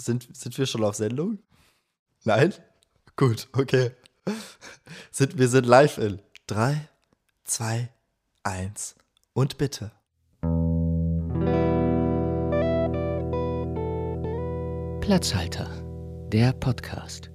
[0.00, 1.38] sind, sind wir schon auf Sendung?
[2.24, 2.54] Nein?
[3.16, 3.92] Gut, okay.
[5.10, 6.88] Sind, wir sind live in 3,
[7.44, 7.88] 2,
[8.44, 8.94] 1
[9.32, 9.90] und bitte.
[15.00, 15.68] Platzhalter,
[16.28, 17.30] der Podcast.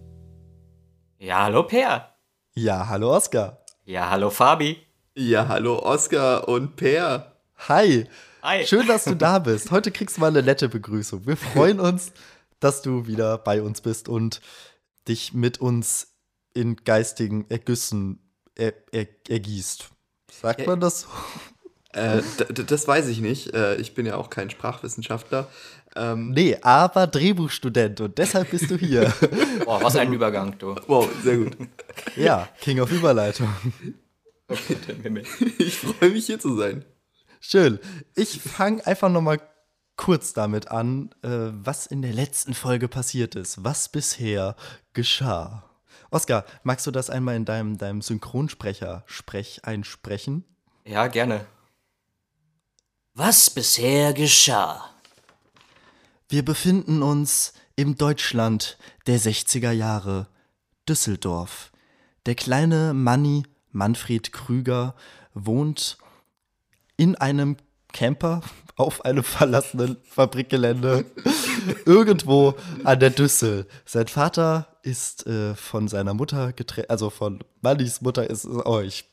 [1.18, 2.16] Ja, hallo Per.
[2.54, 3.66] Ja, hallo Oskar.
[3.86, 4.78] Ja, hallo Fabi.
[5.16, 7.34] Ja, hallo Oskar und Per.
[7.68, 8.08] Hi.
[8.44, 8.66] Hi.
[8.68, 9.72] Schön, dass du da bist.
[9.72, 11.26] Heute kriegst du mal eine nette Begrüßung.
[11.26, 12.12] Wir freuen uns,
[12.64, 14.42] dass du wieder bei uns bist und
[15.08, 16.16] dich mit uns
[16.54, 18.20] in geistigen Ergüssen
[18.56, 19.90] er, er, ergießt.
[20.32, 21.08] Sagt man das?
[21.96, 22.22] Äh,
[22.66, 23.54] das weiß ich nicht.
[23.54, 25.48] Äh, ich bin ja auch kein Sprachwissenschaftler.
[25.96, 29.14] Ähm, nee, aber Drehbuchstudent und deshalb bist du hier.
[29.66, 30.76] Boah, was ein Übergang, du.
[30.88, 31.56] Wow, sehr gut.
[32.16, 33.48] Ja, King of Überleitung.
[35.60, 36.84] ich freue mich hier zu sein.
[37.40, 37.80] Schön.
[38.16, 39.40] Ich fange einfach noch mal
[39.96, 44.56] kurz damit an, äh, was in der letzten Folge passiert ist, was bisher
[44.94, 45.64] geschah.
[46.10, 50.44] Oskar, magst du das einmal in deinem, deinem Synchronsprecher sprech einsprechen?
[50.86, 51.46] Ja, gerne.
[53.16, 54.90] Was bisher geschah?
[56.30, 60.28] Wir befinden uns im Deutschland der 60er Jahre,
[60.88, 61.72] Düsseldorf.
[62.26, 64.96] Der kleine Manni Manfred Krüger
[65.34, 65.98] wohnt
[66.98, 67.58] in einem
[67.92, 68.42] Camper
[68.76, 71.06] auf einem verlassenen Fabrikgelände
[71.86, 73.68] irgendwo an der Düssel.
[73.86, 79.06] Sein Vater ist äh, von seiner Mutter getrennt, also von Mannis Mutter ist es euch.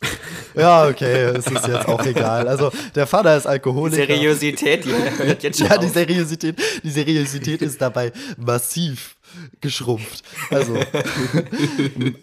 [0.56, 2.48] Oh, ja, okay, es ist jetzt auch egal.
[2.48, 4.06] Also der Vater ist Alkoholiker.
[4.06, 9.16] Die Seriosität, die hört jetzt schon Ja, die Seriosität, die Seriosität ist dabei massiv
[9.60, 10.24] geschrumpft.
[10.50, 10.76] Also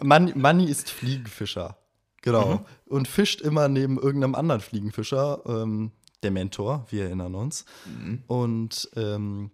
[0.02, 1.78] Manni ist Fliegenfischer.
[2.20, 2.56] Genau.
[2.56, 2.60] Mhm.
[2.84, 5.40] Und fischt immer neben irgendeinem anderen Fliegenfischer.
[5.46, 5.92] Ähm,
[6.22, 7.64] der Mentor, wir erinnern uns.
[7.86, 8.22] Mhm.
[8.26, 9.50] Und ähm,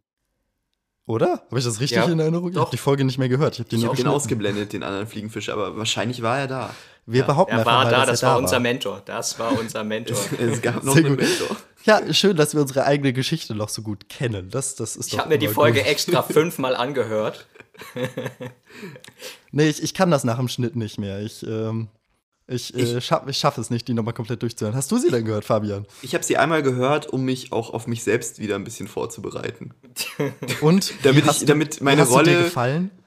[1.07, 1.43] oder?
[1.51, 2.51] Habe ich das richtig ja, in Erinnerung?
[2.51, 3.55] Ich habe die Folge nicht mehr gehört.
[3.55, 6.75] Ich habe den ich den ausgeblendet, den anderen Fliegenfisch, aber wahrscheinlich war er da.
[7.05, 8.61] Wir ja, behaupten er war mal, da, das war da unser war.
[8.61, 9.03] Mentor.
[9.05, 10.17] Das war unser Mentor.
[10.39, 11.27] es, gab noch Sehr einen gut.
[11.27, 11.57] Mentor.
[11.85, 14.49] Ja, schön, dass wir unsere eigene Geschichte noch so gut kennen.
[14.49, 15.89] Das, das ist ich habe mir die Folge gut.
[15.89, 17.47] extra fünfmal angehört.
[19.53, 21.21] nee, ich, ich kann das nach dem Schnitt nicht mehr.
[21.21, 21.89] Ich, ähm,
[22.47, 24.77] ich, äh, ich schaffe schaff es nicht, die nochmal komplett durchzuhören.
[24.77, 25.87] Hast du sie denn gehört, Fabian?
[26.03, 29.73] Ich habe sie einmal gehört, um mich auch auf mich selbst wieder ein bisschen vorzubereiten.
[30.61, 32.51] Und damit, ich, damit meine Rolle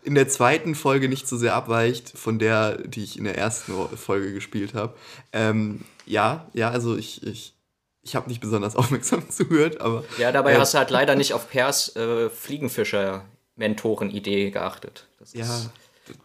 [0.03, 3.73] in der zweiten Folge nicht so sehr abweicht von der, die ich in der ersten
[3.95, 4.95] Folge gespielt habe.
[5.33, 7.53] Ähm, ja, ja, also ich, ich,
[8.01, 10.03] ich habe nicht besonders aufmerksam zugehört, aber.
[10.17, 15.05] Ja, dabei äh, hast du halt leider nicht auf Pers äh, Fliegenfischer-Mentoren-Idee geachtet.
[15.19, 15.45] Das ja,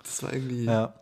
[0.02, 0.64] das war irgendwie.
[0.64, 0.94] Ja.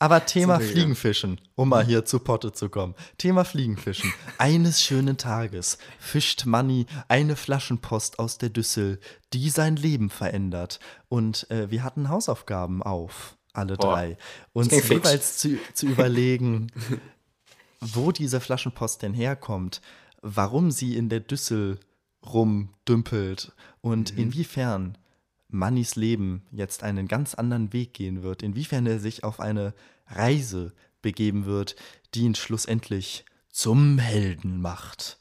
[0.00, 2.94] Aber Thema Fliegenfischen, um mal hier zu Potte zu kommen.
[3.18, 4.10] Thema Fliegenfischen.
[4.38, 8.98] Eines schönen Tages fischt Manni eine Flaschenpost aus der Düssel,
[9.34, 10.80] die sein Leben verändert.
[11.10, 13.92] Und äh, wir hatten Hausaufgaben auf, alle Boah.
[13.92, 14.16] drei.
[14.54, 16.72] Uns jeweils zu, zu überlegen,
[17.80, 19.82] wo diese Flaschenpost denn herkommt,
[20.22, 21.78] warum sie in der Düssel
[22.24, 23.52] rumdümpelt
[23.82, 24.18] und mhm.
[24.18, 24.96] inwiefern
[25.50, 29.74] Mannys Leben jetzt einen ganz anderen Weg gehen wird, inwiefern er sich auf eine
[30.06, 30.72] Reise
[31.02, 31.76] begeben wird,
[32.14, 35.18] die ihn schlussendlich zum Helden macht.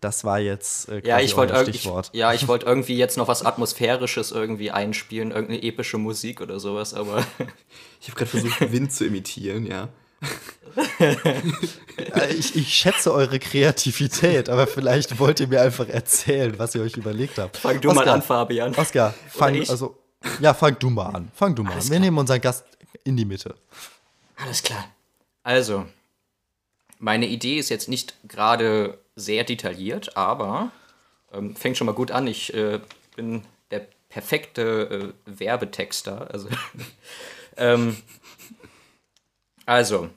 [0.00, 2.10] Das war jetzt äh, ja, ich wollte Stichwort.
[2.12, 6.58] Ich, ja, ich wollte irgendwie jetzt noch was Atmosphärisches irgendwie einspielen, irgendeine epische Musik oder
[6.58, 7.24] sowas, aber.
[8.00, 9.88] ich habe gerade versucht, Wind zu imitieren, ja.
[12.14, 16.82] Äh, ich, ich, schätze eure Kreativität, aber vielleicht wollt ihr mir einfach erzählen, was ihr
[16.82, 17.58] euch überlegt habt.
[17.58, 18.74] Fang du Oscar, mal an, Fabian.
[18.74, 19.98] Oscar, fang, also,
[20.40, 21.30] ja, fang du mal an.
[21.34, 21.90] Fang du mal Alles an.
[21.90, 22.04] Wir klar.
[22.06, 22.64] nehmen unseren Gast
[23.04, 23.54] in die Mitte.
[24.36, 24.88] Alles klar.
[25.42, 25.86] Also,
[26.98, 30.70] meine Idee ist jetzt nicht gerade sehr detailliert, aber
[31.32, 32.26] ähm, fängt schon mal gut an.
[32.26, 32.80] Ich äh,
[33.16, 36.28] bin der perfekte äh, Werbetexter.
[36.32, 36.48] Also,
[37.56, 37.96] ähm,
[39.66, 40.10] also,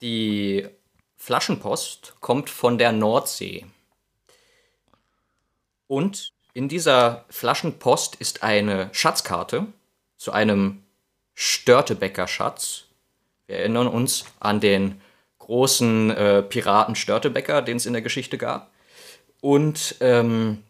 [0.00, 0.68] die
[1.16, 3.66] Flaschenpost kommt von der Nordsee.
[5.86, 9.66] Und in dieser Flaschenpost ist eine Schatzkarte
[10.16, 10.82] zu einem
[11.34, 12.84] Störtebecker-Schatz.
[13.46, 15.00] Wir erinnern uns an den
[15.38, 18.70] großen äh, Piraten Störtebecker, den es in der Geschichte gab.
[19.40, 20.62] Und ähm,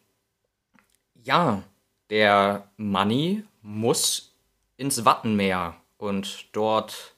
[1.24, 1.62] ja,
[2.10, 4.32] der Manni muss
[4.76, 7.14] ins Wattenmeer und dort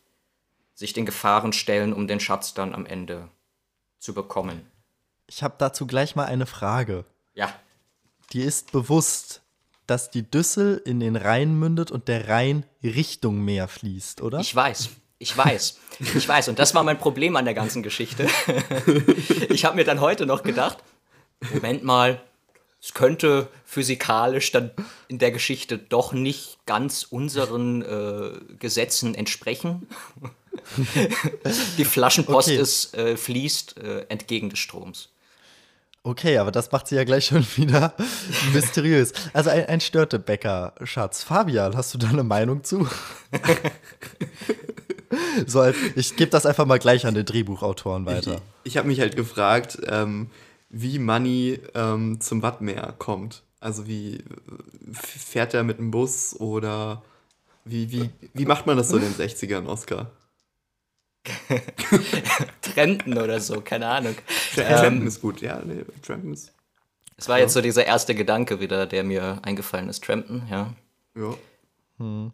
[0.81, 3.29] sich den Gefahren stellen, um den Schatz dann am Ende
[3.99, 4.67] zu bekommen.
[5.27, 7.05] Ich habe dazu gleich mal eine Frage.
[7.35, 7.55] Ja.
[8.33, 9.43] Dir ist bewusst,
[9.87, 14.41] dass die Düssel in den Rhein mündet und der Rhein Richtung Meer fließt, oder?
[14.41, 14.89] Ich weiß.
[15.19, 15.79] Ich weiß.
[16.15, 16.49] Ich weiß.
[16.49, 18.27] Und das war mein Problem an der ganzen Geschichte.
[19.51, 20.79] ich habe mir dann heute noch gedacht,
[21.53, 22.23] Moment mal,
[22.83, 24.71] es könnte physikalisch dann
[25.09, 29.87] in der Geschichte doch nicht ganz unseren äh, Gesetzen entsprechen.
[31.79, 32.59] Die Flaschenpost okay.
[32.59, 35.11] ist, äh, fließt äh, entgegen des Stroms.
[36.03, 37.95] Okay, aber das macht sie ja gleich schon wieder
[38.55, 39.13] mysteriös.
[39.35, 41.23] Also ein, ein Störtebäcker, Schatz.
[41.23, 42.89] Fabian, hast du da eine Meinung zu?
[45.47, 48.41] so, ich gebe das einfach mal gleich an den Drehbuchautoren weiter.
[48.65, 50.31] Ich, ich habe mich halt gefragt, ähm,
[50.71, 53.43] wie Money ähm, zum Wattmeer kommt.
[53.61, 54.25] Also wie
[54.93, 57.03] fährt er mit dem Bus oder
[57.65, 60.11] wie, wie, wie macht man das so in den 60ern, Oscar?
[62.63, 64.15] Trenten oder so, keine Ahnung.
[64.55, 65.61] Trenten ähm, ist gut, ja.
[65.63, 66.53] Nee, Trenten ist.
[67.19, 67.43] Es war ja.
[67.43, 70.03] jetzt so dieser erste Gedanke wieder, der mir eingefallen ist.
[70.03, 70.73] Trampen, ja.
[71.15, 71.35] Ja.
[71.99, 72.33] Hm.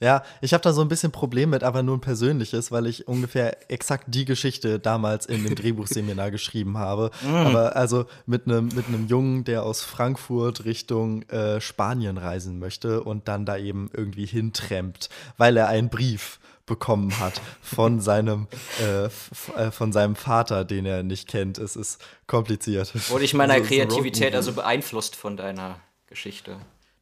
[0.00, 3.06] Ja, ich habe da so ein bisschen Problem mit, aber nur ein persönliches, weil ich
[3.06, 7.10] ungefähr exakt die Geschichte damals in dem Drehbuchseminar geschrieben habe.
[7.22, 7.34] Mm.
[7.34, 13.28] Aber also mit einem mit Jungen, der aus Frankfurt Richtung äh, Spanien reisen möchte und
[13.28, 18.48] dann da eben irgendwie hintrampt, weil er einen Brief bekommen hat von seinem,
[18.80, 21.58] äh, äh, von seinem Vater, den er nicht kennt.
[21.58, 22.92] Es ist kompliziert.
[23.10, 25.76] Wurde ich meiner also, Kreativität also beeinflusst von deiner
[26.08, 26.56] Geschichte?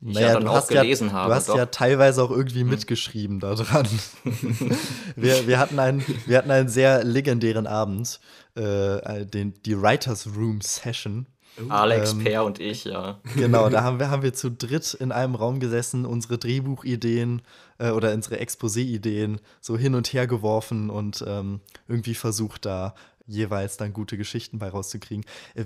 [0.04, 1.28] Naja, ja dann auch gelesen ja, habe.
[1.28, 1.56] Du hast doch.
[1.56, 2.70] ja teilweise auch irgendwie hm.
[2.70, 3.86] mitgeschrieben daran.
[5.16, 8.18] wir, wir, hatten einen, wir hatten einen sehr legendären Abend,
[8.56, 11.26] äh, den, die Writers Room Session.
[11.68, 13.20] Alex, ähm, Per und ich, ja.
[13.36, 17.42] Genau, da haben wir, haben wir zu dritt in einem Raum gesessen, unsere Drehbuchideen
[17.78, 22.94] äh, oder unsere Exposé-Ideen so hin und her geworfen und ähm, irgendwie versucht, da
[23.26, 25.24] jeweils dann gute Geschichten bei rauszukriegen.
[25.54, 25.64] Äh,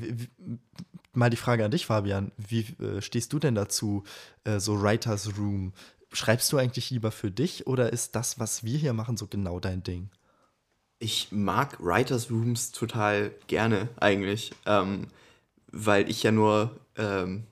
[1.13, 2.33] mal die Frage an dich, Fabian.
[2.37, 4.05] Wie äh, stehst du denn dazu,
[4.45, 5.73] äh, so Writers Room?
[6.13, 9.61] Schreibst du eigentlich lieber für dich oder ist das, was wir hier machen, so genau
[9.61, 10.11] dein Ding?
[10.99, 15.09] Ich mag Writers Rooms total gerne eigentlich, ähm,
[15.71, 17.45] weil ich ja nur ähm,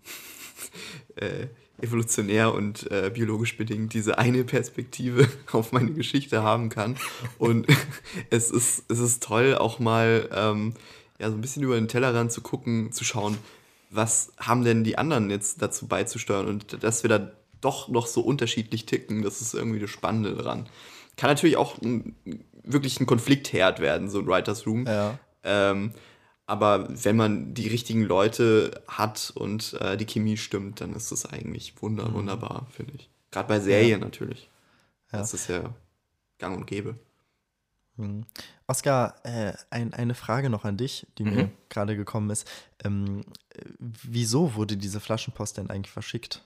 [1.17, 1.49] äh,
[1.81, 6.97] evolutionär und äh, biologisch bedingt diese eine Perspektive auf meine Geschichte haben kann.
[7.39, 7.67] Und
[8.31, 10.75] es ist, es ist toll, auch mal ähm,
[11.19, 13.37] ja, so ein bisschen über den Tellerrand zu gucken, zu schauen,
[13.91, 17.31] was haben denn die anderen jetzt dazu beizusteuern und dass wir da
[17.61, 20.69] doch noch so unterschiedlich ticken, das ist irgendwie das Spannende dran.
[21.17, 22.15] Kann natürlich auch ein,
[22.63, 24.87] wirklich ein Konfliktherd werden, so ein Writers Room.
[24.87, 25.19] Ja.
[25.45, 25.93] Ähm,
[26.47, 31.27] aber wenn man die richtigen Leute hat und äh, die Chemie stimmt, dann ist das
[31.27, 32.15] eigentlich wunder mhm.
[32.15, 33.09] wunderbar, finde ich.
[33.31, 34.05] Gerade bei Serien ja.
[34.05, 34.51] natürlich.
[35.13, 35.19] Ja.
[35.19, 35.75] Das ist ja
[36.39, 36.99] gang und gäbe.
[37.97, 38.27] Mhm.
[38.67, 41.35] Oskar, äh, ein, eine Frage noch an dich, die mhm.
[41.35, 42.51] mir gerade gekommen ist.
[42.83, 43.25] Ähm,
[43.79, 46.45] wieso wurde diese Flaschenpost denn eigentlich verschickt?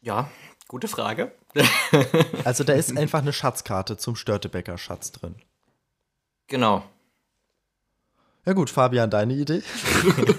[0.00, 0.28] Ja,
[0.66, 1.32] gute Frage.
[2.44, 5.36] also da ist einfach eine Schatzkarte zum Störtebecker-Schatz drin.
[6.52, 6.84] Genau.
[8.44, 9.62] Ja gut, Fabian, deine Idee?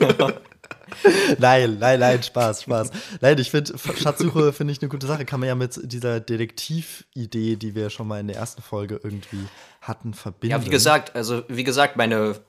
[1.39, 2.91] nein, nein, nein, Spaß, Spaß.
[3.19, 5.25] Nein, ich finde, Schatzsuche finde ich eine gute Sache.
[5.25, 9.47] Kann man ja mit dieser Detektividee, die wir schon mal in der ersten Folge irgendwie
[9.81, 10.51] hatten, verbinden.
[10.51, 12.39] Ja, wie gesagt, also wie gesagt, meine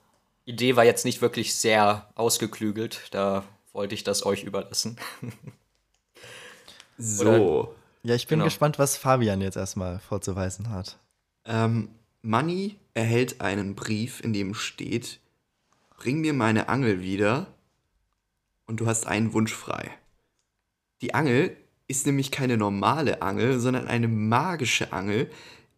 [0.45, 3.07] Idee war jetzt nicht wirklich sehr ausgeklügelt.
[3.09, 4.97] Da wollte ich das euch überlassen.
[6.99, 7.29] so.
[7.29, 7.69] Oder?
[8.03, 8.45] Ja, ich bin genau.
[8.45, 10.99] gespannt, was Fabian jetzt erstmal vorzuweisen hat.
[11.45, 11.89] Ähm,
[12.25, 15.19] Money erhält einen Brief, in dem steht,
[15.97, 17.47] bring mir meine Angel wieder
[18.65, 19.91] und du hast einen Wunsch frei.
[21.01, 21.55] Die Angel
[21.87, 25.29] ist nämlich keine normale Angel, sondern eine magische Angel,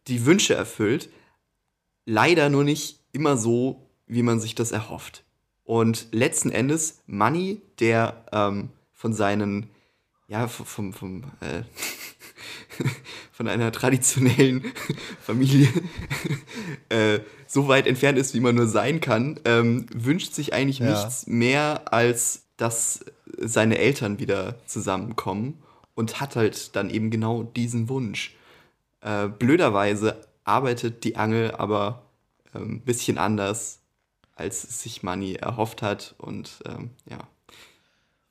[0.06, 1.10] die Wünsche erfüllt,
[2.06, 5.24] leider nur nicht immer so, wie man sich das erhofft.
[5.64, 9.68] Und letzten Endes Money, der ähm, von seinen,
[10.28, 11.62] ja, vom, vom, äh,
[13.32, 14.64] von einer traditionellen
[15.20, 15.68] Familie
[16.88, 20.90] äh, so weit entfernt ist, wie man nur sein kann, ähm, wünscht sich eigentlich ja.
[20.90, 23.04] nichts mehr, als dass
[23.38, 25.62] seine Eltern wieder zusammenkommen
[25.94, 28.34] und hat halt dann eben genau diesen Wunsch.
[29.00, 32.02] Äh, blöderweise arbeitet die Angel aber
[32.52, 33.80] ein ähm, bisschen anders,
[34.34, 37.18] als sich Money erhofft hat und ähm, ja,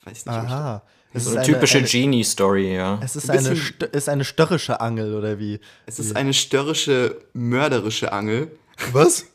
[0.03, 0.35] weiß nicht.
[0.35, 0.81] Aha.
[1.13, 2.99] Es so eine, eine typische Genie-Story, ja.
[3.03, 3.59] Es ist, ein eine,
[3.91, 5.59] ist eine störrische Angel, oder wie?
[5.85, 8.51] Es ist eine störrische, mörderische Angel.
[8.91, 9.25] Was?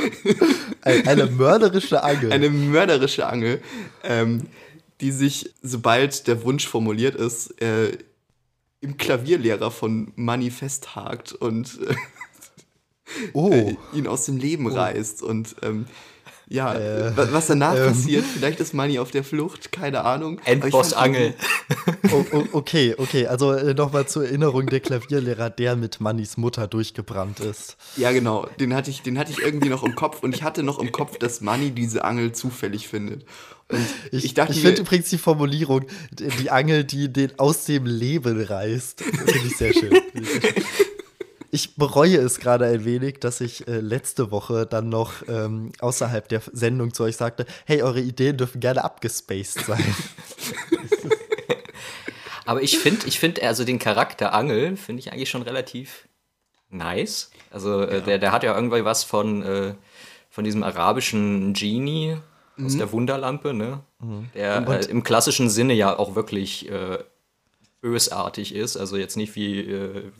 [0.82, 2.32] eine mörderische Angel.
[2.32, 3.60] Eine mörderische Angel,
[4.02, 4.48] ähm,
[5.00, 7.98] die sich, sobald der Wunsch formuliert ist, äh,
[8.80, 11.94] im Klavierlehrer von Money festhakt und äh,
[13.32, 13.50] oh.
[13.52, 14.74] äh, ihn aus dem Leben oh.
[14.74, 15.22] reißt.
[15.22, 15.86] Und ähm,
[16.52, 20.38] Ja, äh, was danach ähm, passiert, vielleicht ist Manny auf der Flucht, keine Ahnung.
[20.44, 21.32] Endboss-Angel.
[22.12, 26.68] oh, oh, okay, okay, also äh, nochmal zur Erinnerung, der Klavierlehrer, der mit Mannys Mutter
[26.68, 27.78] durchgebrannt ist.
[27.96, 30.62] Ja, genau, den hatte ich, den hatte ich irgendwie noch im Kopf und ich hatte
[30.62, 33.24] noch im Kopf, dass Manny diese Angel zufällig findet.
[33.68, 38.38] Und ich, ich, ich finde übrigens die Formulierung, die Angel, die den aus dem Leben
[38.42, 39.92] reißt, finde ich sehr schön.
[41.54, 46.26] Ich bereue es gerade ein wenig, dass ich äh, letzte Woche dann noch ähm, außerhalb
[46.26, 49.94] der Sendung zu euch sagte, hey, eure Ideen dürfen gerne abgespaced sein.
[52.46, 56.08] Aber ich finde, ich finde, also den Charakter Angel finde ich eigentlich schon relativ
[56.70, 57.30] nice.
[57.50, 58.00] Also äh, ja.
[58.00, 59.74] der, der hat ja irgendwie was von, äh,
[60.30, 62.16] von diesem arabischen Genie
[62.56, 62.66] mhm.
[62.66, 63.80] aus der Wunderlampe, ne?
[64.00, 64.30] Mhm.
[64.34, 66.98] Der äh, im klassischen Sinne ja auch wirklich äh,
[67.82, 68.78] bösartig ist.
[68.78, 70.12] Also jetzt nicht wie, äh,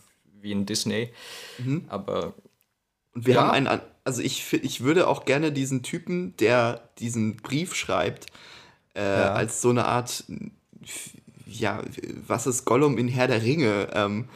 [0.43, 1.11] wie in Disney.
[1.59, 1.85] Mhm.
[1.89, 2.35] Aber.
[3.15, 3.43] Und wir ja.
[3.43, 8.27] haben einen, also ich, ich würde auch gerne diesen Typen, der diesen Brief schreibt,
[8.95, 9.33] äh, ja.
[9.35, 10.25] als so eine Art,
[11.47, 11.83] ja,
[12.27, 13.89] was ist Gollum in Herr der Ringe?
[13.93, 14.29] Ähm,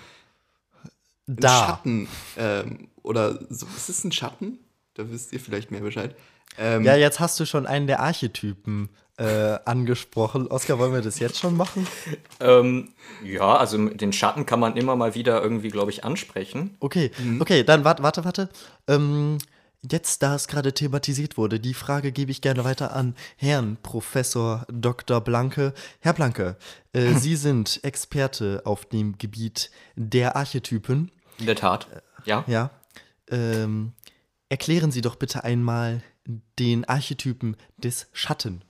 [1.26, 1.66] da.
[1.66, 2.08] Schatten.
[2.36, 4.58] Ähm, oder so, ist es ein Schatten?
[4.94, 6.16] Da wisst ihr vielleicht mehr Bescheid.
[6.58, 10.46] Ähm, ja, jetzt hast du schon einen der Archetypen äh, angesprochen.
[10.48, 11.86] Oskar, wollen wir das jetzt schon machen?
[12.38, 12.92] Ähm,
[13.25, 16.76] ja, also den Schatten kann man immer mal wieder irgendwie, glaube ich, ansprechen.
[16.80, 17.40] Okay, mhm.
[17.40, 18.50] okay, dann warte, warte, warte.
[18.86, 19.38] Ähm,
[19.90, 24.66] jetzt, da es gerade thematisiert wurde, die Frage gebe ich gerne weiter an Herrn Professor
[24.70, 25.22] Dr.
[25.22, 25.72] Blanke.
[26.00, 26.58] Herr Blanke,
[26.92, 31.10] äh, Sie sind Experte auf dem Gebiet der Archetypen.
[31.38, 31.86] In der Tat,
[32.26, 32.44] ja.
[32.46, 32.70] Ja.
[33.30, 33.92] Ähm,
[34.50, 36.02] erklären Sie doch bitte einmal
[36.59, 38.62] den Archetypen des Schatten.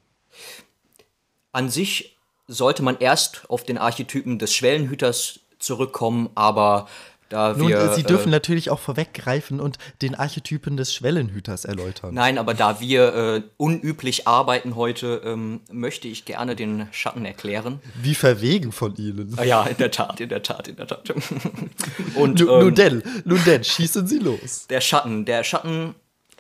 [1.53, 6.87] An sich sollte man erst auf den Archetypen des Schwellenhüters zurückkommen, aber
[7.29, 12.15] da Nun, wir, Sie dürfen äh, natürlich auch vorweggreifen und den Archetypen des Schwellenhüters erläutern.
[12.15, 17.81] Nein, aber da wir äh, unüblich arbeiten heute, ähm, möchte ich gerne den Schatten erklären.
[18.01, 19.35] Wie verwegen von Ihnen.
[19.39, 21.13] Ah, ja, in der Tat, in der Tat, in der Tat.
[22.15, 24.69] und, ähm, nun denn, nun denn, schießen Sie los.
[24.69, 25.97] Der Schatten, der Schatten,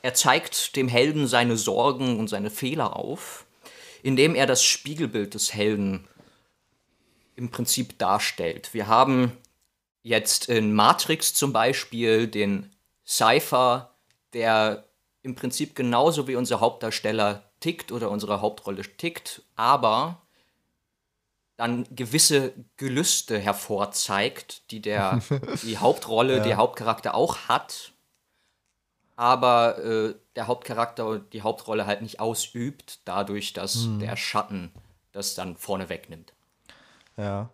[0.06, 3.46] er zeigt dem Helden seine Sorgen und seine Fehler auf
[4.06, 6.06] indem er das Spiegelbild des Helden
[7.34, 8.72] im Prinzip darstellt.
[8.72, 9.32] Wir haben
[10.04, 12.70] jetzt in Matrix zum Beispiel den
[13.04, 13.96] Cypher,
[14.32, 14.84] der
[15.22, 20.22] im Prinzip genauso wie unser Hauptdarsteller tickt oder unsere Hauptrolle tickt, aber
[21.56, 25.20] dann gewisse Gelüste hervorzeigt, die der
[25.62, 26.42] die Hauptrolle, ja.
[26.44, 27.92] der Hauptcharakter auch hat
[29.16, 33.98] aber äh, der Hauptcharakter die Hauptrolle halt nicht ausübt, dadurch, dass hm.
[33.98, 34.70] der Schatten
[35.12, 36.34] das dann vorne wegnimmt.
[37.16, 37.50] Ja.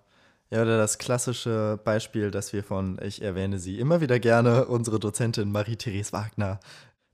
[0.50, 5.00] Ja, oder das klassische Beispiel, das wir von, ich erwähne sie immer wieder gerne, unsere
[5.00, 6.61] Dozentin Marie-Therese Wagner,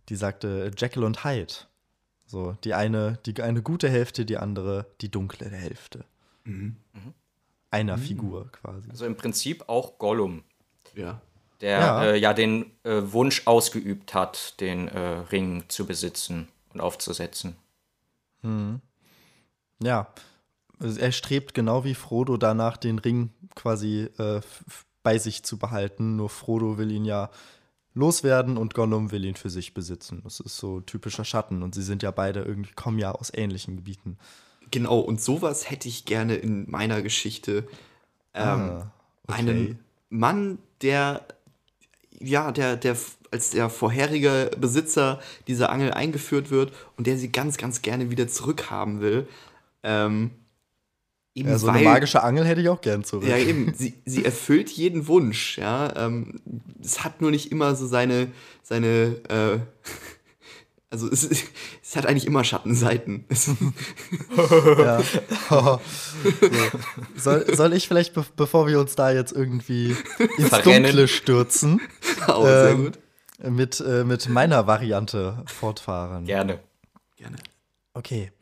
[0.09, 1.55] die sagte Jekyll und Hyde.
[2.27, 6.05] So, die eine, die eine gute Hälfte, die andere die dunkle Hälfte.
[6.43, 6.77] Mhm.
[6.93, 7.15] Mhm.
[7.71, 8.03] Einer mhm.
[8.03, 8.91] Figur quasi.
[8.91, 10.43] Also im Prinzip auch Gollum.
[10.97, 11.21] Ja
[11.61, 14.99] der ja, äh, ja den äh, Wunsch ausgeübt hat, den äh,
[15.31, 17.57] Ring zu besitzen und aufzusetzen.
[18.43, 18.81] Hm.
[19.83, 20.09] Ja,
[20.81, 24.41] also er strebt genau wie Frodo danach, den Ring quasi äh,
[25.03, 26.17] bei sich zu behalten.
[26.17, 27.31] Nur Frodo will ihn ja
[27.95, 30.21] loswerden und Gollum will ihn für sich besitzen.
[30.25, 33.77] Das ist so typischer Schatten und sie sind ja beide irgendwie, kommen ja aus ähnlichen
[33.77, 34.19] Gebieten.
[34.71, 37.67] Genau, und sowas hätte ich gerne in meiner Geschichte.
[38.35, 38.93] Ähm, ah,
[39.27, 39.39] okay.
[39.39, 39.79] Einen
[40.11, 41.27] Mann, der
[42.21, 42.97] ja, der, der
[43.31, 48.29] als der vorherige Besitzer dieser Angel eingeführt wird und der sie ganz, ganz gerne wieder
[48.29, 49.29] zurückhaben will.
[49.83, 50.31] Ähm,
[51.35, 53.29] eben ja, so weil, eine magische Angel hätte ich auch gern zurück.
[53.29, 53.73] Ja, eben.
[53.75, 55.95] Sie, sie erfüllt jeden Wunsch, ja.
[55.97, 56.41] Ähm,
[56.83, 58.29] es hat nur nicht immer so seine,
[58.63, 59.59] seine äh,
[60.91, 61.25] also es,
[61.83, 63.25] es, hat eigentlich immer Schattenseiten.
[64.79, 65.03] ja.
[67.17, 69.97] Soll, soll, ich vielleicht, be bevor wir uns da jetzt irgendwie
[70.37, 70.85] ins Verrennen.
[70.85, 71.81] Dunkle stürzen,
[72.27, 72.99] oh, sehr ähm, gut.
[73.41, 76.25] Mit, äh, mit meiner Variante fortfahren?
[76.25, 76.59] Gerne.
[77.17, 77.37] Gerne.
[77.95, 78.33] Okay.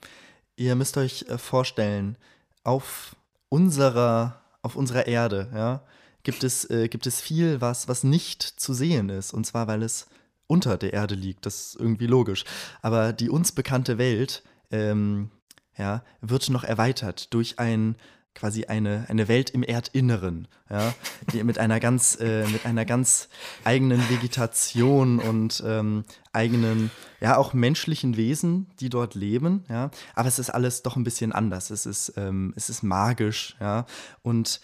[0.57, 2.17] Ihr müsst euch äh, vorstellen,
[2.65, 3.15] auf
[3.49, 5.83] unserer, auf unserer Erde, ja,
[6.23, 9.35] gibt es, äh, gibt es viel, was, was nicht zu sehen ist.
[9.35, 10.07] Und zwar, weil es
[10.47, 11.47] unter der Erde liegt.
[11.47, 12.45] Das ist irgendwie logisch.
[12.83, 15.31] Aber die uns bekannte Welt ähm,
[15.77, 17.97] ja, wird noch erweitert durch ein
[18.37, 20.95] quasi eine, eine Welt im Erdinneren, ja,
[21.43, 23.29] mit einer ganz, äh, mit einer ganz
[23.65, 29.91] eigenen Vegetation und ähm, eigenen, ja, auch menschlichen Wesen, die dort leben, ja.
[30.15, 31.71] Aber es ist alles doch ein bisschen anders.
[31.71, 33.87] Es ist, ähm, es ist magisch, ja.
[34.23, 34.61] Und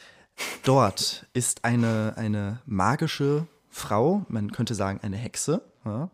[0.64, 6.10] dort ist eine, eine magische Frau, man könnte sagen eine Hexe, ja,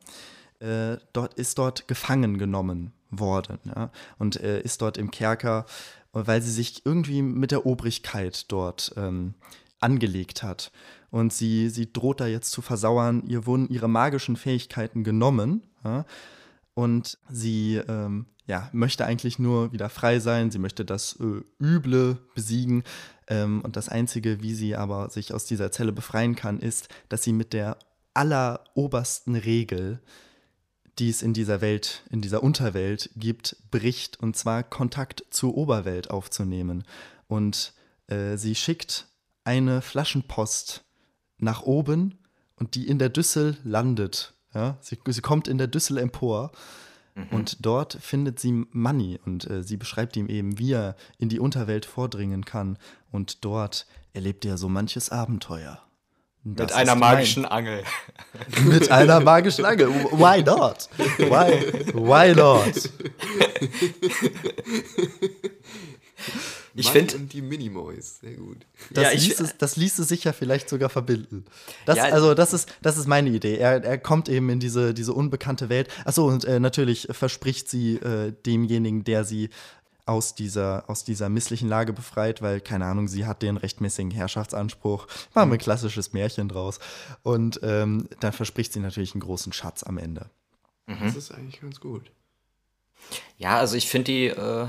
[0.61, 3.91] äh, dort ist dort gefangen genommen worden ja?
[4.19, 5.67] und äh, ist dort im Kerker,
[6.13, 9.35] weil sie sich irgendwie mit der Obrigkeit dort ähm,
[9.81, 10.73] angelegt hat.
[11.11, 13.23] Und sie, sie droht da jetzt zu versauern.
[13.27, 15.63] Ihr wurden ihre magischen Fähigkeiten genommen.
[15.85, 16.05] Ja?
[16.75, 20.51] Und sie ähm, ja, möchte eigentlich nur wieder frei sein.
[20.51, 22.83] Sie möchte das äh, Üble besiegen.
[23.27, 27.23] Ähm, und das Einzige, wie sie aber sich aus dieser Zelle befreien kann, ist, dass
[27.23, 27.79] sie mit der
[28.19, 30.01] allerobersten Regel,
[30.99, 34.19] die es in dieser Welt, in dieser Unterwelt gibt, bricht.
[34.21, 36.83] Und zwar Kontakt zur Oberwelt aufzunehmen.
[37.29, 37.73] Und
[38.09, 39.07] äh, sie schickt
[39.45, 40.85] eine Flaschenpost
[41.39, 42.19] nach oben
[42.57, 44.35] und die in der Düssel landet.
[44.53, 44.79] Ja?
[44.81, 46.51] Sie, sie kommt in der Düssel empor
[47.15, 47.29] mhm.
[47.31, 51.39] und dort findet sie Money und äh, sie beschreibt ihm eben, wie er in die
[51.39, 52.79] Unterwelt vordringen kann
[53.13, 55.88] und dort erlebt er so manches Abenteuer.
[56.55, 57.83] Das Mit einer magischen Angel.
[58.65, 59.89] Mit einer magischen Angel.
[59.89, 60.89] Why not?
[61.19, 62.91] Why, why not?
[66.79, 68.59] Ich finde die Minimoys, sehr gut.
[68.91, 71.45] Das, ja, ließ es, das ließe sich ja vielleicht sogar verbinden.
[71.87, 73.57] Das, ja, also das ist, das ist meine Idee.
[73.57, 75.89] Er, er kommt eben in diese, diese unbekannte Welt.
[76.05, 79.51] Achso, und äh, natürlich verspricht sie äh, demjenigen, der sie
[80.09, 85.07] aus dieser, aus dieser misslichen Lage befreit, weil, keine Ahnung, sie hat den rechtmäßigen Herrschaftsanspruch.
[85.35, 86.81] War ein klassisches Märchen draus.
[87.23, 90.31] Und ähm, dann verspricht sie natürlich einen großen Schatz am Ende.
[90.87, 90.99] Mhm.
[91.03, 92.11] Das ist eigentlich ganz gut.
[93.37, 94.69] Ja, also ich finde die äh,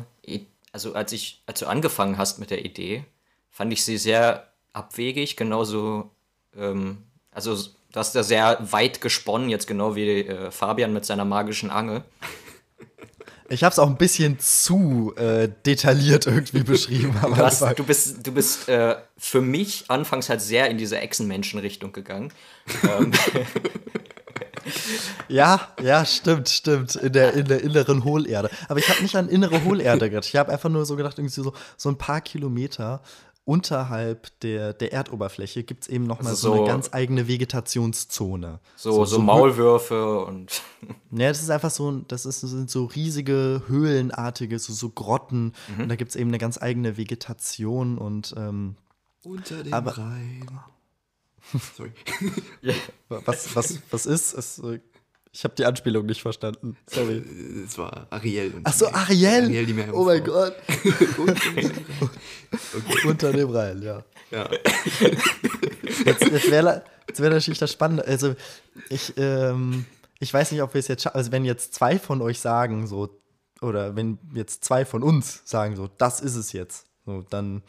[0.72, 3.06] also als ich, als du angefangen hast mit der Idee,
[3.50, 6.12] fand ich sie sehr abwegig, genauso,
[6.56, 11.26] ähm, also du hast da sehr weit gesponnen, jetzt genau wie äh, Fabian mit seiner
[11.26, 12.04] magischen Angel.
[13.50, 17.16] Ich habe es auch ein bisschen zu äh, detailliert irgendwie beschrieben.
[17.22, 21.92] du, hast, du, bist, du bist äh, für mich anfangs halt sehr in diese Echsenmenschen-Richtung
[21.92, 22.32] gegangen.
[22.84, 23.12] Ähm,
[25.28, 26.96] ja, ja, stimmt, stimmt.
[26.96, 28.50] In der, in der inneren Hohlerde.
[28.68, 30.28] Aber ich habe nicht an innere Hohlerde gedacht.
[30.28, 33.02] Ich habe einfach nur so gedacht, irgendwie so, so ein paar Kilometer
[33.50, 38.60] unterhalb der, der Erdoberfläche gibt es eben nochmal also so, so eine ganz eigene Vegetationszone.
[38.76, 40.62] So, so, so Maulwürfe und.
[41.12, 45.54] Ja, das ist einfach so, das, ist, das sind so riesige, höhlenartige, so, so Grotten.
[45.76, 45.84] Mhm.
[45.84, 48.36] Und da gibt es eben eine ganz eigene Vegetation und.
[48.38, 48.76] Ähm,
[49.24, 50.48] Unter dem aber, Rhein.
[51.76, 51.92] Sorry.
[53.10, 54.34] was, was, was ist?
[54.34, 54.80] Es, äh,
[55.32, 56.76] ich habe die Anspielung nicht verstanden.
[56.88, 57.24] Sorry.
[57.66, 58.54] Es war Ariel.
[58.64, 59.46] Ach so, Ariel?
[59.46, 60.56] Ariel die oh mein Gott.
[61.18, 61.72] okay.
[63.06, 64.04] Unter dem Rhein, ja.
[64.32, 64.50] ja.
[66.06, 66.84] Jetzt, jetzt wäre
[67.16, 68.06] wär natürlich das Spannende.
[68.08, 68.36] Also,
[68.90, 69.86] ich, ähm,
[70.20, 71.18] ich weiß nicht, ob wir es jetzt schaffen.
[71.18, 73.22] Also, wenn jetzt zwei von euch sagen, so,
[73.62, 77.62] oder wenn jetzt zwei von uns sagen, so, das ist es jetzt, so, dann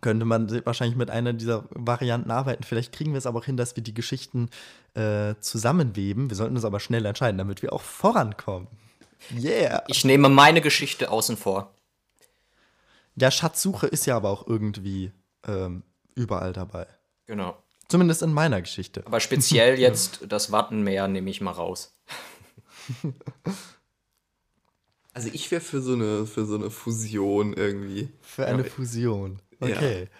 [0.00, 2.62] könnte man wahrscheinlich mit einer dieser Varianten arbeiten.
[2.62, 4.48] Vielleicht kriegen wir es aber auch hin, dass wir die Geschichten
[4.94, 6.30] äh, zusammenweben.
[6.30, 8.68] Wir sollten uns aber schnell entscheiden, damit wir auch vorankommen.
[9.34, 9.82] Yeah.
[9.88, 11.74] Ich nehme meine Geschichte außen vor.
[13.16, 15.10] Ja, Schatzsuche ist ja aber auch irgendwie
[15.46, 15.82] ähm,
[16.14, 16.86] überall dabei.
[17.26, 17.56] Genau.
[17.88, 19.02] Zumindest in meiner Geschichte.
[19.06, 21.96] Aber speziell jetzt das Wattenmeer nehme ich mal raus.
[25.12, 28.10] Also ich wäre für so eine für so eine Fusion irgendwie.
[28.20, 29.40] Für eine Fusion.
[29.60, 30.08] Okay.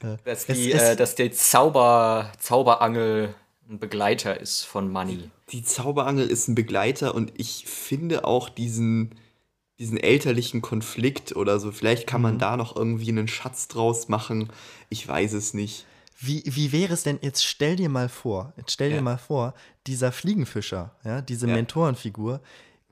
[0.00, 0.16] Ja.
[0.22, 3.34] dass, die, äh, dass der Zauber, Zauberangel
[3.68, 5.30] ein Begleiter ist von Money.
[5.50, 9.16] Die Zauberangel ist ein Begleiter und ich finde auch diesen,
[9.78, 12.38] diesen elterlichen Konflikt oder so, vielleicht kann man mhm.
[12.38, 14.50] da noch irgendwie einen Schatz draus machen.
[14.88, 15.84] Ich weiß es nicht.
[16.20, 18.96] Wie, wie wäre es denn, jetzt stell dir mal vor, jetzt stell ja.
[18.96, 19.54] dir mal vor,
[19.86, 21.54] dieser Fliegenfischer, ja, diese ja.
[21.54, 22.40] Mentorenfigur,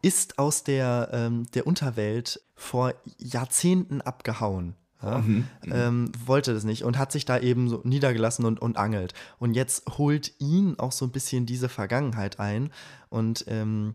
[0.02, 4.76] ist aus der, ähm, der Unterwelt vor Jahrzehnten abgehauen.
[5.02, 5.46] Ja, mhm.
[5.64, 9.12] ähm, wollte das nicht und hat sich da eben so niedergelassen und, und angelt.
[9.38, 12.70] Und jetzt holt ihn auch so ein bisschen diese Vergangenheit ein
[13.10, 13.94] und ähm,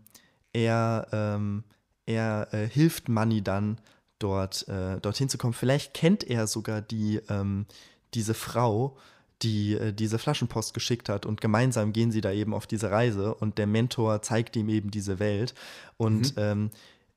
[0.54, 1.64] er, ähm,
[2.06, 3.80] er äh, hilft Manny dann
[4.20, 5.54] dort äh, dorthin zu kommen.
[5.54, 7.66] Vielleicht kennt er sogar die, ähm,
[8.14, 8.98] diese Frau,
[9.42, 13.34] die äh, diese Flaschenpost geschickt hat und gemeinsam gehen sie da eben auf diese Reise
[13.34, 15.56] und der Mentor zeigt ihm eben diese Welt
[15.98, 16.42] und mhm.
[16.42, 16.72] ähm,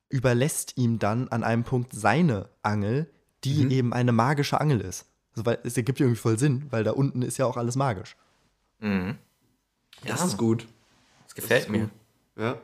[0.09, 3.11] überlässt ihm dann an einem Punkt seine Angel,
[3.44, 3.70] die mhm.
[3.70, 5.07] eben eine magische Angel ist.
[5.33, 8.16] Also, weil es ergibt irgendwie voll Sinn, weil da unten ist ja auch alles magisch.
[8.80, 9.16] Mhm.
[10.04, 10.26] Das ja.
[10.26, 10.66] ist gut.
[11.24, 11.80] Das gefällt das mir.
[11.80, 11.90] Gut.
[12.37, 12.59] Ja.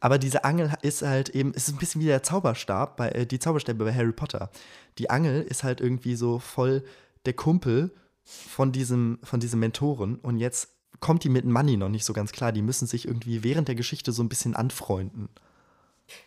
[0.00, 3.38] Aber diese Angel ist halt eben, ist ein bisschen wie der Zauberstab, bei, äh, die
[3.38, 4.50] Zauberstäbe bei Harry Potter.
[4.98, 6.84] Die Angel ist halt irgendwie so voll
[7.26, 7.90] der Kumpel
[8.24, 10.68] von diesem, von diesem Mentoren und jetzt
[11.00, 12.52] kommt die mit Money noch nicht so ganz klar.
[12.52, 15.28] Die müssen sich irgendwie während der Geschichte so ein bisschen anfreunden.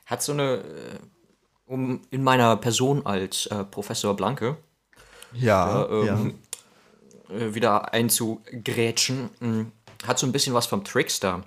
[0.06, 1.00] Hat so eine, äh,
[1.72, 4.58] um in meiner Person als äh, Professor Blanke
[5.34, 6.34] ja, äh, ähm,
[7.30, 7.56] ja.
[7.56, 9.72] wieder einzugrätschen, hm,
[10.06, 11.44] hat so ein bisschen was vom Trickster.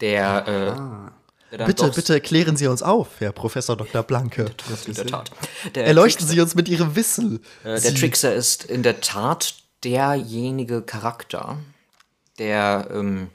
[0.00, 1.12] der,
[1.50, 4.02] äh, Bitte, bitte klären Sie uns auf, Herr Professor Dr.
[4.02, 4.50] Blanke.
[4.86, 5.30] In der Tat.
[5.74, 7.40] Der Erleuchten Trickster, Sie uns mit Ihrem Wissen.
[7.64, 11.56] Äh, der Trickster ist in der Tat derjenige Charakter,
[12.38, 13.30] der ähm,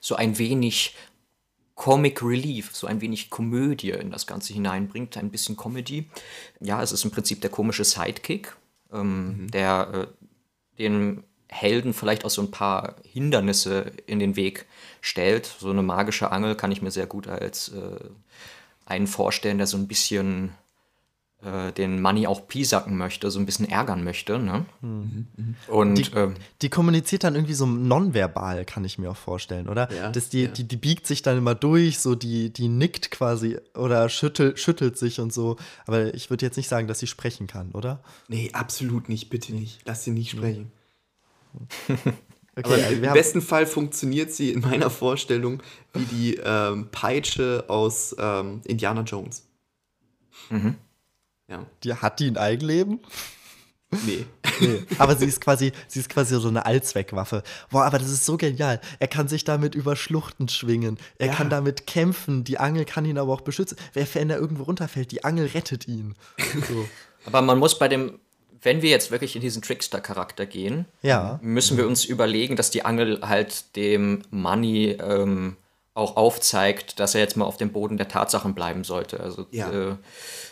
[0.00, 0.96] so ein wenig
[1.78, 6.10] Comic Relief, so ein wenig Komödie in das Ganze hineinbringt, ein bisschen Comedy.
[6.58, 8.56] Ja, es ist im Prinzip der komische Sidekick,
[8.92, 9.50] ähm, mhm.
[9.52, 10.06] der äh,
[10.82, 14.66] den Helden vielleicht auch so ein paar Hindernisse in den Weg
[15.00, 15.46] stellt.
[15.46, 18.00] So eine magische Angel kann ich mir sehr gut als äh,
[18.84, 20.54] einen vorstellen, der so ein bisschen
[21.44, 24.38] äh, den Money auch piesacken möchte, so ein bisschen ärgern möchte.
[24.38, 24.66] Ne?
[24.80, 25.54] Mhm, mhm.
[25.68, 29.88] Und die, ähm, die, kommuniziert dann irgendwie so nonverbal, kann ich mir auch vorstellen, oder?
[29.92, 30.48] Ja, Dass die, ja.
[30.48, 34.98] die, die biegt sich dann immer durch, so die, die nickt quasi oder schüttelt, schüttelt
[34.98, 35.56] sich und so.
[35.86, 38.02] Aber ich würde jetzt nicht sagen, dass sie sprechen kann, oder?
[38.26, 39.80] Nee, absolut nicht, bitte nicht.
[39.84, 40.72] Lass sie nicht sprechen.
[42.58, 48.16] Okay, also Im besten Fall funktioniert sie in meiner Vorstellung wie die ähm, Peitsche aus
[48.18, 49.46] ähm, Indiana Jones.
[50.50, 50.74] Mhm.
[51.48, 51.66] Ja.
[51.82, 53.00] Die, hat die ein Eigenleben?
[54.06, 54.26] Nee.
[54.60, 54.82] nee.
[54.98, 57.42] Aber sie ist quasi, sie ist quasi so eine Allzweckwaffe.
[57.70, 58.82] Boah, aber das ist so genial.
[58.98, 60.98] Er kann sich damit über Schluchten schwingen.
[61.16, 61.32] Er ja.
[61.32, 62.44] kann damit kämpfen.
[62.44, 63.78] Die Angel kann ihn aber auch beschützen.
[63.94, 66.16] Wenn er irgendwo runterfällt, die Angel rettet ihn.
[66.68, 66.86] So.
[67.24, 68.18] aber man muss bei dem
[68.62, 71.38] wenn wir jetzt wirklich in diesen Trickster-Charakter gehen, ja.
[71.42, 75.56] müssen wir uns überlegen, dass die Angel halt dem Money ähm,
[75.94, 79.20] auch aufzeigt, dass er jetzt mal auf dem Boden der Tatsachen bleiben sollte.
[79.20, 79.70] Also, ja.
[79.70, 79.96] äh,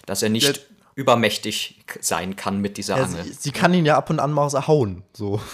[0.07, 3.23] dass er nicht der, übermächtig sein kann mit dieser Angel.
[3.23, 5.41] Sie, sie, kann ihn ja ab und an mal hauen, so.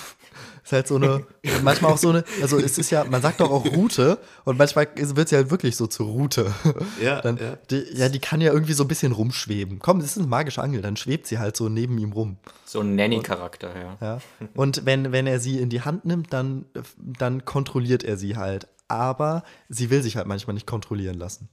[0.64, 1.26] Ist halt so eine,
[1.64, 4.86] manchmal auch so eine, also es ist ja, man sagt doch auch Route und manchmal
[4.94, 6.54] wird sie halt wirklich so zur Route.
[7.02, 7.58] Ja, dann, ja.
[7.68, 9.80] Die, ja, die kann ja irgendwie so ein bisschen rumschweben.
[9.80, 12.36] Komm, das ist eine magische Angel, dann schwebt sie halt so neben ihm rum.
[12.64, 13.96] So ein Nanny-Charakter, ja.
[14.00, 14.18] ja.
[14.54, 18.68] Und wenn, wenn er sie in die Hand nimmt, dann, dann kontrolliert er sie halt.
[18.86, 21.48] Aber sie will sich halt manchmal nicht kontrollieren lassen.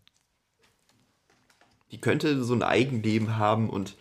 [1.91, 3.95] Die könnte so ein Eigenleben haben und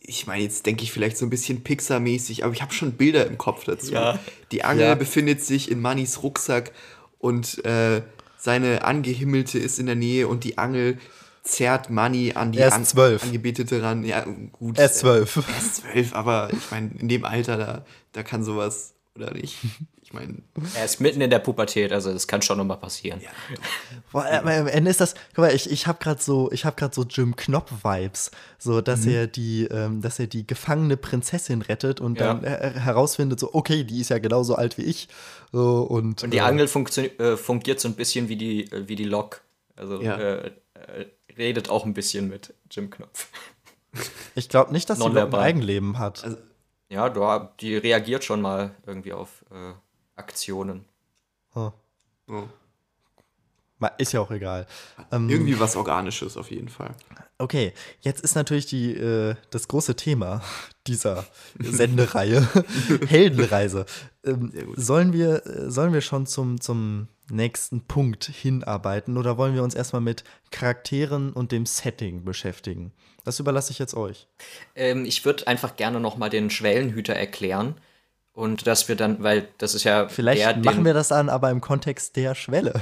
[0.00, 3.26] ich meine, jetzt denke ich vielleicht so ein bisschen Pixar-mäßig, aber ich habe schon Bilder
[3.26, 3.92] im Kopf dazu.
[3.92, 4.18] Ja.
[4.52, 4.94] Die Angel ja.
[4.94, 6.72] befindet sich in Mannys Rucksack
[7.18, 8.02] und äh,
[8.36, 10.98] seine Angehimmelte ist in der Nähe und die Angel
[11.42, 14.04] zerrt Manny an die An Angebetete ran.
[14.04, 14.78] Ja, gut.
[14.78, 15.36] Er ist zwölf.
[15.36, 19.56] Er ist zwölf, aber ich meine, in dem Alter, da, da kann sowas, oder nicht?
[20.08, 20.36] Ich meine.
[20.74, 23.20] Er ist mitten in der Pubertät, also das kann schon nochmal passieren.
[23.20, 23.28] Ja,
[24.10, 26.94] Boah, am Ende ist das, guck mal, ich, ich habe gerade so, ich habe gerade
[26.94, 29.12] so Jim Knopf-Vibes, so dass mhm.
[29.12, 32.32] er die, ähm, dass er die gefangene Prinzessin rettet und ja.
[32.32, 35.08] dann äh, herausfindet, so, okay, die ist ja genauso alt wie ich.
[35.52, 38.96] So, und, und die äh, Angel äh, fungiert so ein bisschen wie die, äh, wie
[38.96, 39.42] die Lok.
[39.76, 40.16] Also ja.
[40.16, 43.28] Äh, äh, redet auch ein bisschen mit Jim Knopf.
[44.34, 46.24] Ich glaube nicht, dass sie ein Eigenleben hat.
[46.24, 46.38] Also,
[46.88, 49.44] ja, du, die reagiert schon mal irgendwie auf
[50.18, 50.84] Aktionen.
[51.54, 51.72] Huh.
[52.28, 52.48] Oh.
[53.96, 54.66] Ist ja auch egal.
[55.12, 56.94] Ähm, Irgendwie was Organisches auf jeden Fall.
[57.38, 60.42] Okay, jetzt ist natürlich die, äh, das große Thema
[60.88, 61.24] dieser
[61.60, 62.48] Sendereihe
[63.06, 63.86] Heldenreise.
[64.24, 69.62] Ähm, sollen, wir, äh, sollen wir schon zum, zum nächsten Punkt hinarbeiten oder wollen wir
[69.62, 72.92] uns erstmal mit Charakteren und dem Setting beschäftigen?
[73.24, 74.26] Das überlasse ich jetzt euch.
[74.74, 77.76] Ähm, ich würde einfach gerne nochmal den Schwellenhüter erklären
[78.38, 80.08] und dass wir dann, weil das ist ja.
[80.08, 82.80] Vielleicht der, machen wir das dann aber im Kontext der Schwelle.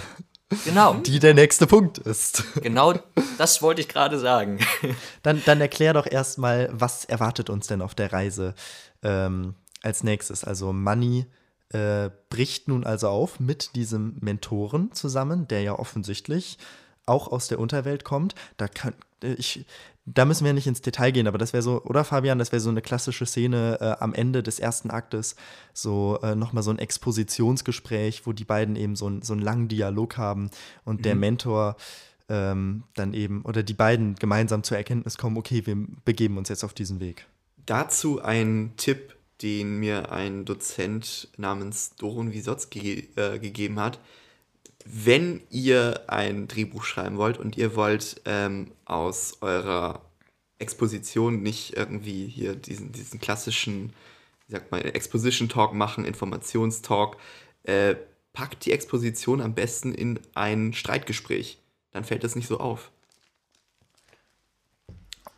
[0.67, 0.95] Genau.
[1.07, 2.45] Die der nächste Punkt ist.
[2.61, 2.93] Genau,
[3.39, 4.59] das wollte ich gerade sagen.
[5.23, 8.55] Dann, dann erklär doch erstmal, was erwartet uns denn auf der Reise
[9.03, 10.45] ähm, als nächstes?
[10.45, 11.27] Also Money
[11.71, 16.59] äh, bricht nun also auf mit diesem Mentoren zusammen, der ja offensichtlich
[17.07, 18.35] auch aus der Unterwelt kommt.
[18.57, 19.65] Da kann, ich,
[20.05, 22.61] da müssen wir nicht ins Detail gehen, aber das wäre so, oder Fabian, das wäre
[22.61, 25.37] so eine klassische Szene äh, am Ende des ersten Aktes,
[25.73, 29.69] so äh, nochmal so ein Expositionsgespräch, wo die beiden eben so, ein, so einen langen
[29.69, 30.51] Dialog haben
[30.85, 31.03] und mhm.
[31.03, 31.77] der Mentor
[32.29, 36.65] ähm, dann eben, oder die beiden gemeinsam zur Erkenntnis kommen, okay, wir begeben uns jetzt
[36.65, 37.27] auf diesen Weg.
[37.65, 43.99] Dazu ein Tipp, den mir ein Dozent namens Doron Wisotzki äh, gegeben hat
[44.89, 50.03] wenn ihr ein Drehbuch schreiben wollt und ihr wollt ähm, aus eurer
[50.59, 53.93] Exposition nicht irgendwie hier diesen, diesen klassischen,
[54.47, 57.17] wie sagt man, Exposition-Talk machen, Informationstalk,
[57.65, 57.97] äh,
[58.33, 61.59] packt die Exposition am besten in ein Streitgespräch.
[61.91, 62.91] Dann fällt das nicht so auf.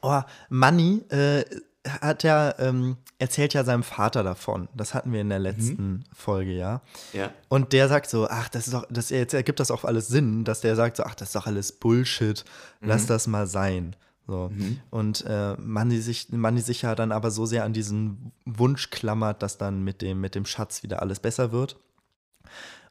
[0.03, 1.45] Oh, Money äh,
[1.87, 4.69] hat ja, ähm, erzählt ja seinem Vater davon.
[4.75, 6.05] Das hatten wir in der letzten mhm.
[6.13, 6.83] Folge, ja.
[7.13, 7.31] Ja.
[7.49, 10.45] Und der sagt so, ach, das ist doch, das, jetzt ergibt das auch alles Sinn,
[10.45, 12.45] dass der sagt so, ach, das ist doch alles Bullshit,
[12.81, 13.09] lass mhm.
[13.09, 13.97] das mal sein.
[14.27, 14.51] So.
[14.53, 14.81] Mhm.
[14.91, 19.43] Und äh, Manni sich, Manni sich ja dann aber so sehr an diesen Wunsch klammert,
[19.43, 21.77] dass dann mit dem, mit dem Schatz wieder alles besser wird.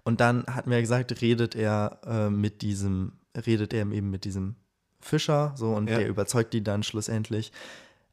[0.03, 4.23] Und dann hatten wir ja gesagt, redet er äh, mit diesem, redet er eben mit
[4.23, 4.55] diesem
[4.99, 5.99] Fischer, so, und ja.
[5.99, 7.51] der überzeugt die dann schlussendlich.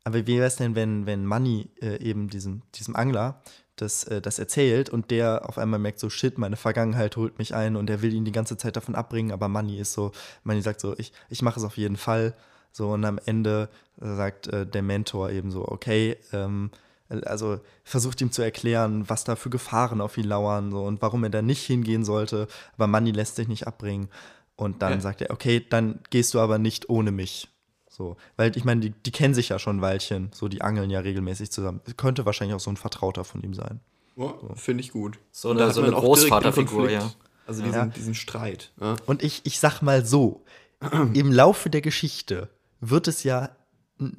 [0.05, 3.41] Aber wie wäre es denn, wenn, wenn Manny äh, eben diesem, diesem Angler
[3.77, 7.55] das, äh, das erzählt und der auf einmal merkt so, shit, meine Vergangenheit holt mich
[7.55, 10.13] ein und er will ihn die ganze Zeit davon abbringen, aber Manny ist so,
[10.45, 12.35] Manny sagt so, ich, ich mache es auf jeden Fall.
[12.71, 16.71] So, und am Ende sagt äh, der Mentor eben so, okay, ähm,
[17.09, 21.25] also versucht ihm zu erklären, was da für Gefahren auf ihn lauern so, und warum
[21.25, 24.09] er da nicht hingehen sollte, aber Manny lässt sich nicht abbringen.
[24.57, 25.01] Und dann ja.
[25.01, 27.49] sagt er, okay, dann gehst du aber nicht ohne mich.
[27.97, 30.91] So, weil ich meine, die, die kennen sich ja schon ein Weilchen, so die angeln
[30.91, 31.81] ja regelmäßig zusammen.
[31.97, 33.79] Könnte wahrscheinlich auch so ein Vertrauter von ihm sein.
[34.17, 34.53] Ja, so.
[34.57, 35.21] Finde ich gut.
[35.31, 37.13] So, eine, so eine Großvaterfigur, ja.
[37.47, 37.87] Also diesen, ja.
[37.87, 38.73] diesen Streit.
[38.81, 38.97] Ja.
[39.07, 40.45] Und ich, ich sag mal so,
[41.15, 42.49] im Laufe der Geschichte
[42.81, 43.51] wird es ja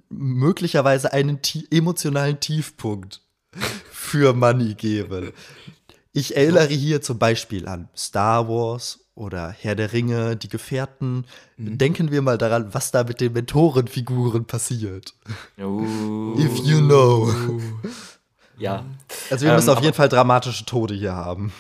[0.07, 3.23] möglicherweise einen emotionalen Tiefpunkt
[3.91, 5.33] für Money geben.
[6.13, 11.25] Ich erinnere hier zum Beispiel an Star Wars oder Herr der Ringe, die Gefährten.
[11.57, 11.77] Mhm.
[11.77, 15.13] Denken wir mal daran, was da mit den Mentorenfiguren passiert.
[15.57, 16.35] Oh.
[16.37, 17.33] If you know.
[18.57, 18.85] Ja.
[19.29, 21.51] Also wir müssen ähm, auf jeden Fall dramatische Tode hier haben.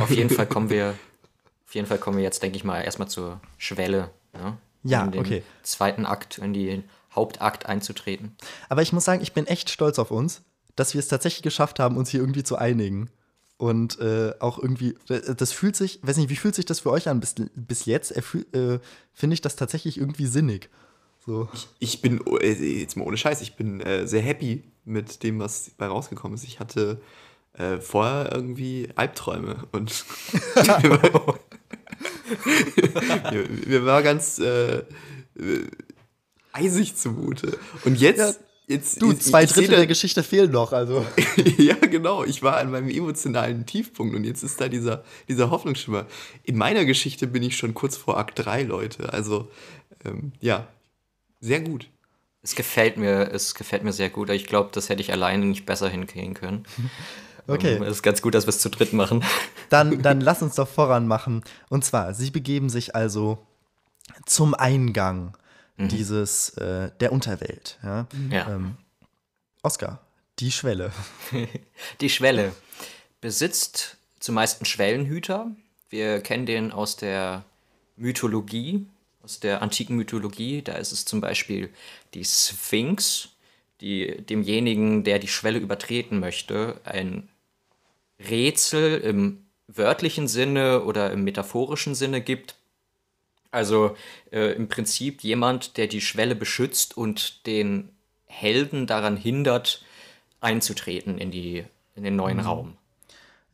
[0.00, 0.94] Auf jeden Fall kommen wir,
[1.66, 4.10] auf jeden Fall kommen wir jetzt, denke ich mal, erstmal zur Schwelle.
[4.32, 4.56] Ne?
[4.84, 5.42] Ja, in den okay.
[5.62, 8.36] Zweiten Akt, in den Hauptakt einzutreten.
[8.68, 10.42] Aber ich muss sagen, ich bin echt stolz auf uns,
[10.76, 13.10] dass wir es tatsächlich geschafft haben, uns hier irgendwie zu einigen.
[13.64, 17.08] Und äh, auch irgendwie, das fühlt sich, weiß nicht, wie fühlt sich das für euch
[17.08, 18.10] an bis, bis jetzt?
[18.10, 18.20] Äh,
[19.14, 20.68] Finde ich das tatsächlich irgendwie sinnig.
[21.24, 21.48] So.
[21.54, 25.38] Ich, ich, bin, äh, jetzt mal ohne Scheiß, ich bin äh, sehr happy mit dem,
[25.38, 26.44] was bei rausgekommen ist.
[26.44, 27.00] Ich hatte
[27.54, 30.04] äh, vorher irgendwie Albträume und
[33.32, 34.82] mir, mir, war ganz äh,
[36.52, 37.58] eisig zumute.
[37.86, 38.18] Und jetzt.
[38.18, 38.34] Ja.
[38.66, 41.04] Jetzt, du, zwei ich, Drittel der Geschichte fehlen noch, also.
[41.58, 42.24] ja, genau.
[42.24, 46.06] Ich war an meinem emotionalen Tiefpunkt und jetzt ist da dieser, dieser Hoffnungsschimmer.
[46.44, 49.12] In meiner Geschichte bin ich schon kurz vor Akt 3, Leute.
[49.12, 49.50] Also,
[50.06, 50.66] ähm, ja,
[51.40, 51.88] sehr gut.
[52.42, 54.30] Es gefällt mir, es gefällt mir sehr gut.
[54.30, 56.64] Ich glaube, das hätte ich alleine nicht besser hinkriegen können.
[57.46, 57.76] Okay.
[57.76, 59.22] Um, es ist ganz gut, dass wir es zu dritt machen.
[59.68, 61.42] Dann, dann lass uns doch voran machen.
[61.68, 63.38] Und zwar, sie begeben sich also
[64.24, 65.36] zum Eingang
[65.76, 65.88] mhm.
[65.88, 67.78] dieses äh, der Unterwelt.
[67.82, 68.06] Ja.
[68.30, 68.54] ja.
[68.54, 68.76] Ähm,
[69.62, 70.00] Oscar,
[70.38, 70.92] die Schwelle.
[72.00, 72.52] die Schwelle
[73.20, 75.50] besitzt zumeist einen Schwellenhüter.
[75.90, 77.44] Wir kennen den aus der
[77.96, 78.86] Mythologie,
[79.22, 80.62] aus der antiken Mythologie.
[80.62, 81.70] Da ist es zum Beispiel
[82.14, 83.30] die Sphinx,
[83.80, 87.28] die demjenigen, der die Schwelle übertreten möchte, ein
[88.18, 92.56] Rätsel im wörtlichen Sinne oder im metaphorischen Sinne gibt,
[93.54, 93.96] also
[94.30, 97.90] äh, im Prinzip jemand, der die Schwelle beschützt und den
[98.26, 99.84] Helden daran hindert,
[100.40, 101.64] einzutreten in, die,
[101.94, 102.44] in den neuen mhm.
[102.44, 102.76] Raum.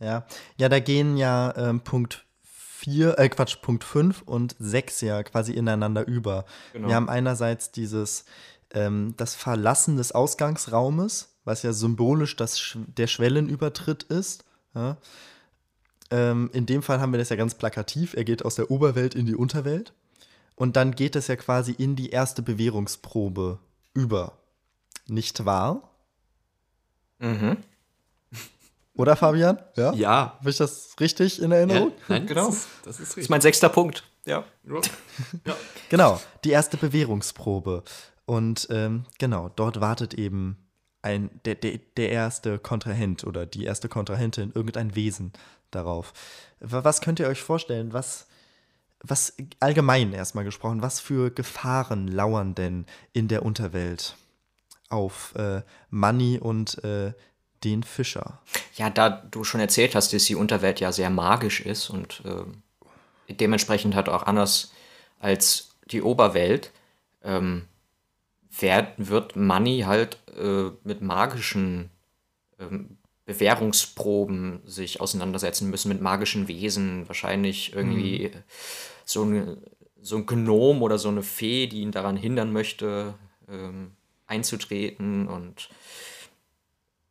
[0.01, 5.23] Ja, ja, da gehen ja ähm, Punkt 4, äh Quatsch, Punkt 5 und 6 ja
[5.23, 6.47] quasi ineinander über.
[6.73, 6.89] Genau.
[6.89, 8.25] Wir haben einerseits dieses,
[8.73, 14.45] ähm, das Verlassen des Ausgangsraumes, was ja symbolisch das, der Schwellenübertritt ist.
[14.75, 14.97] Ja?
[16.11, 18.15] Ähm, in dem Fall haben wir das ja ganz plakativ.
[18.15, 19.93] Er geht aus der Oberwelt in die Unterwelt.
[20.57, 23.59] Und dann geht es ja quasi in die erste Bewährungsprobe
[23.95, 24.39] über.
[25.07, 25.91] Nicht wahr?
[27.19, 27.59] Mhm.
[28.95, 29.59] Oder Fabian?
[29.77, 29.93] Ja.
[29.95, 30.37] Ja.
[30.39, 31.91] Habe ich das richtig in Erinnerung?
[31.91, 32.49] Ja, nein, genau.
[32.49, 33.15] Das ist, das ist, richtig.
[33.15, 34.05] Das ist mein sechster Punkt.
[34.27, 34.45] Ja.
[35.47, 35.55] ja.
[35.89, 37.83] Genau, die erste Bewährungsprobe.
[38.27, 40.57] Und ähm, genau, dort wartet eben
[41.03, 45.33] ein, der, der, der erste Kontrahent oder die erste Kontrahentin, irgendein Wesen
[45.71, 46.13] darauf.
[46.61, 47.93] Was könnt ihr euch vorstellen?
[47.93, 48.27] Was,
[49.03, 54.17] was allgemein erstmal gesprochen, was für Gefahren lauern denn in der Unterwelt
[54.89, 57.13] auf äh, Money und äh,
[57.65, 58.41] den Fischer?
[58.77, 63.35] Ja, da du schon erzählt hast, dass die Unterwelt ja sehr magisch ist und äh,
[63.35, 64.73] dementsprechend hat auch anders
[65.19, 66.73] als die Oberwelt,
[67.23, 67.67] ähm,
[68.59, 71.91] wird Money halt äh, mit magischen
[72.59, 72.99] ähm,
[73.31, 78.43] Bewährungsproben sich auseinandersetzen müssen mit magischen Wesen, wahrscheinlich irgendwie mhm.
[79.05, 79.59] so, ein,
[80.03, 83.15] so ein Gnom oder so eine Fee, die ihn daran hindern möchte,
[83.49, 83.93] ähm,
[84.27, 85.69] einzutreten und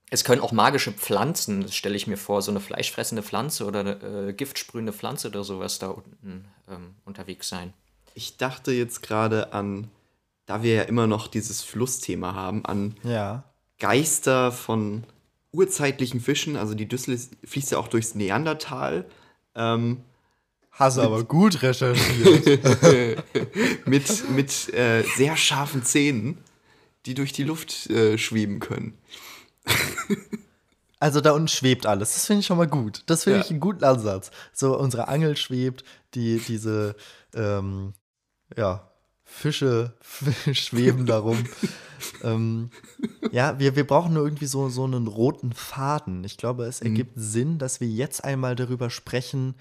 [0.10, 3.80] es können auch magische Pflanzen, das stelle ich mir vor, so eine fleischfressende Pflanze oder
[3.80, 7.74] eine äh, giftsprühende Pflanze oder sowas da unten ähm, unterwegs sein.
[8.14, 9.90] Ich dachte jetzt gerade an,
[10.48, 13.44] da wir ja immer noch dieses Flussthema haben, an ja.
[13.78, 15.06] Geister von
[15.52, 19.06] urzeitlichen Fischen, also die Düssel fließt ja auch durchs Neandertal.
[19.56, 20.02] Ähm,
[20.72, 23.24] Hast du aber gut recherchiert.
[23.86, 26.38] mit mit äh, sehr scharfen Zähnen,
[27.06, 28.98] die durch die Luft äh, schweben können.
[31.02, 32.14] Also da unten schwebt alles.
[32.14, 33.04] Das finde ich schon mal gut.
[33.06, 33.46] Das finde ja.
[33.46, 34.32] ich einen guten Ansatz.
[34.52, 36.96] So unsere Angel schwebt, die, diese,
[37.34, 37.94] ähm,
[38.58, 38.89] ja,
[39.30, 39.94] Fische
[40.54, 41.46] schweben darum.
[42.24, 42.72] ähm,
[43.32, 46.24] ja, wir, wir brauchen nur irgendwie so, so einen roten Faden.
[46.24, 46.88] Ich glaube, es mhm.
[46.88, 49.56] ergibt Sinn, dass wir jetzt einmal darüber sprechen,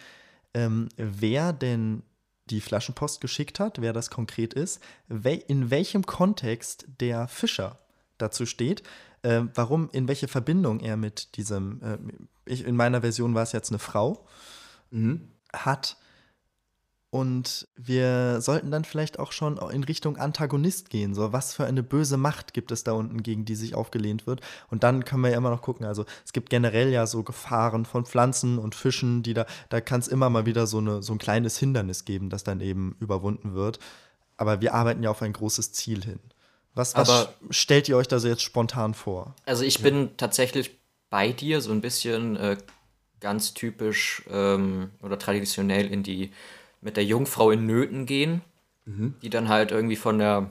[0.55, 2.03] ähm, wer denn
[2.47, 7.79] die Flaschenpost geschickt hat, wer das konkret ist, wel in welchem Kontext der Fischer
[8.17, 8.83] dazu steht,
[9.23, 11.99] äh, warum, in welche Verbindung er mit diesem, äh,
[12.47, 14.27] ich, in meiner Version war es jetzt eine Frau,
[14.91, 15.29] mhm.
[15.53, 15.99] hat
[17.11, 21.15] und wir sollten dann vielleicht auch schon in Richtung Antagonist gehen.
[21.15, 24.43] So, was für eine böse Macht gibt es da unten, gegen die sich aufgelehnt wird?
[24.71, 25.87] Und dann können wir ja immer noch gucken.
[25.87, 30.01] Also, es gibt generell ja so Gefahren von Pflanzen und Fischen, die da, da kann
[30.01, 33.55] es immer mal wieder so, eine, so ein kleines Hindernis geben, das dann eben überwunden
[33.55, 33.79] wird.
[34.37, 36.21] Aber wir arbeiten ja auf ein großes Ziel hin.
[36.75, 39.35] Was, was stellt ihr euch da so jetzt spontan vor?
[39.47, 42.59] Also, ich bin tatsächlich bei dir so ein bisschen äh,
[43.21, 46.33] ganz typisch ähm, oder traditionell in die
[46.81, 48.43] mit der Jungfrau in Nöten gehen,
[48.85, 49.15] mhm.
[49.23, 50.51] die dann halt irgendwie von der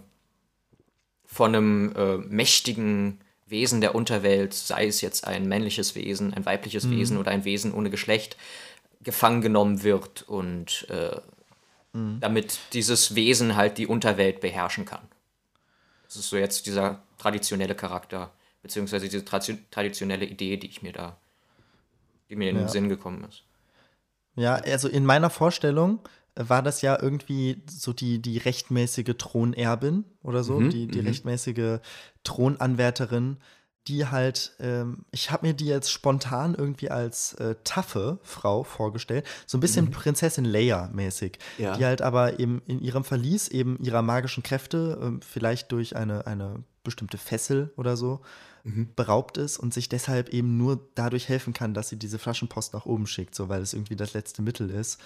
[1.26, 6.86] von einem äh, mächtigen Wesen der Unterwelt, sei es jetzt ein männliches Wesen, ein weibliches
[6.86, 6.92] mhm.
[6.92, 8.38] Wesen oder ein Wesen ohne Geschlecht,
[9.02, 11.20] gefangen genommen wird und äh,
[11.94, 12.20] mhm.
[12.20, 15.08] damit dieses Wesen halt die Unterwelt beherrschen kann.
[16.06, 21.18] Das ist so jetzt dieser traditionelle Charakter, beziehungsweise diese traditionelle Idee, die ich mir da,
[22.30, 23.44] die mir in den Sinn gekommen ist.
[24.36, 26.00] Ja, also in meiner Vorstellung
[26.38, 31.08] war das ja irgendwie so die, die rechtmäßige Thronerbin oder so, mhm, die, die mhm.
[31.08, 31.80] rechtmäßige
[32.24, 33.38] Thronanwärterin,
[33.88, 39.26] die halt, ähm, ich habe mir die jetzt spontan irgendwie als äh, taffe Frau vorgestellt,
[39.46, 39.92] so ein bisschen mhm.
[39.92, 41.78] Prinzessin Leia-mäßig, ja.
[41.78, 46.28] die halt aber eben in ihrem Verlies eben ihrer magischen Kräfte, äh, vielleicht durch eine,
[46.28, 48.22] eine bestimmte Fessel oder so,
[48.68, 48.90] mhm.
[48.96, 52.86] beraubt ist und sich deshalb eben nur dadurch helfen kann, dass sie diese Flaschenpost nach
[52.86, 55.00] oben schickt, so weil es irgendwie das letzte Mittel ist.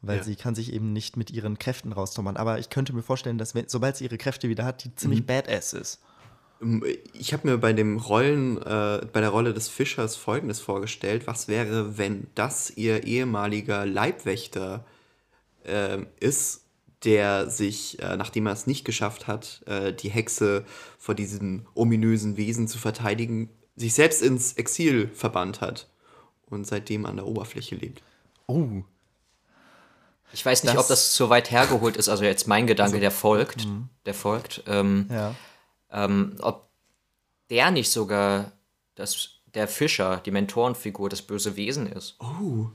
[0.00, 0.22] Weil ja.
[0.22, 2.36] sie kann sich eben nicht mit ihren Kräften raustommern.
[2.36, 5.20] Aber ich könnte mir vorstellen, dass wenn, sobald sie ihre Kräfte wieder hat, die ziemlich
[5.20, 5.26] mhm.
[5.26, 6.00] badass ist.
[6.62, 11.26] Ähm, ich habe mir bei dem Rollen, äh, bei der Rolle des Fischers folgendes vorgestellt:
[11.26, 14.84] Was wäre, wenn das ihr ehemaliger Leibwächter
[15.64, 16.62] äh, ist
[17.04, 20.64] der sich, äh, nachdem er es nicht geschafft hat, äh, die Hexe
[20.98, 25.88] vor diesem ominösen Wesen zu verteidigen, sich selbst ins Exil verbannt hat
[26.46, 28.02] und seitdem an der Oberfläche lebt.
[28.46, 28.82] Oh.
[30.32, 32.08] Ich weiß nicht, das, ob das so weit hergeholt ist.
[32.08, 33.88] Also jetzt mein Gedanke, also, der folgt, mh.
[34.06, 34.62] der folgt.
[34.66, 35.34] Ähm, ja.
[35.90, 36.68] ähm, ob
[37.50, 38.52] der nicht sogar
[38.94, 42.16] das, der Fischer, die Mentorenfigur, das böse Wesen ist.
[42.20, 42.66] Oh.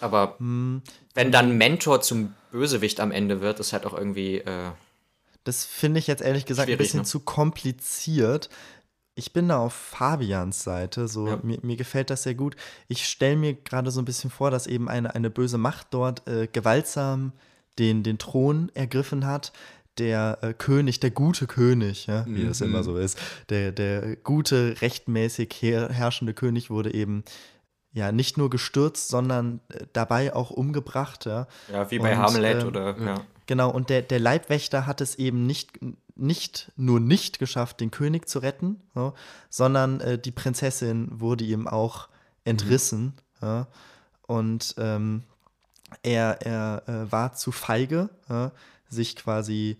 [0.00, 0.82] Aber hm.
[1.14, 4.38] wenn dann Mentor zum Bösewicht am Ende wird, ist halt auch irgendwie.
[4.38, 4.70] Äh,
[5.44, 7.06] das finde ich jetzt ehrlich gesagt ein bisschen ne?
[7.06, 8.50] zu kompliziert.
[9.18, 11.38] Ich bin da auf Fabians Seite, so ja.
[11.42, 12.54] mir, mir, gefällt das sehr gut.
[12.86, 16.28] Ich stelle mir gerade so ein bisschen vor, dass eben eine, eine böse Macht dort
[16.28, 17.32] äh, gewaltsam
[17.78, 19.54] den, den Thron ergriffen hat.
[19.96, 22.48] Der äh, König, der gute König, ja, wie mhm.
[22.48, 27.24] das immer so ist, der, der gute, rechtmäßig her herrschende König wurde eben
[27.92, 31.24] ja nicht nur gestürzt, sondern äh, dabei auch umgebracht.
[31.24, 33.14] Ja, ja wie bei und, Hamlet äh, oder ja.
[33.46, 35.78] Genau, und der, der Leibwächter hat es eben nicht,
[36.16, 39.14] nicht nur nicht geschafft, den König zu retten, so,
[39.50, 42.08] sondern äh, die Prinzessin wurde ihm auch
[42.44, 43.02] entrissen.
[43.02, 43.12] Mhm.
[43.42, 43.66] Ja,
[44.26, 45.22] und ähm,
[46.02, 48.52] er, er äh, war zu feige, ja,
[48.88, 49.78] sich quasi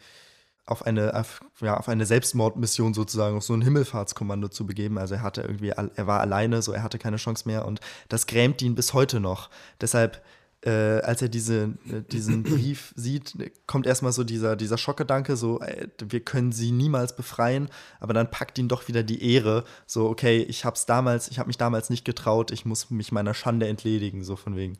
[0.66, 4.98] auf eine, auf, ja, auf eine Selbstmordmission sozusagen, auf so ein Himmelfahrtskommando zu begeben.
[4.98, 8.26] Also er hatte irgendwie, er war alleine, so er hatte keine Chance mehr und das
[8.26, 9.48] grämt ihn bis heute noch.
[9.80, 10.22] Deshalb,
[10.62, 13.34] äh, als er diese, äh, diesen Brief sieht,
[13.66, 17.68] kommt erstmal so dieser, dieser Schockgedanke, so, äh, wir können sie niemals befreien,
[18.00, 21.48] aber dann packt ihn doch wieder die Ehre, so, okay, ich hab's damals, ich habe
[21.48, 24.78] mich damals nicht getraut, ich muss mich meiner Schande entledigen, so von wegen.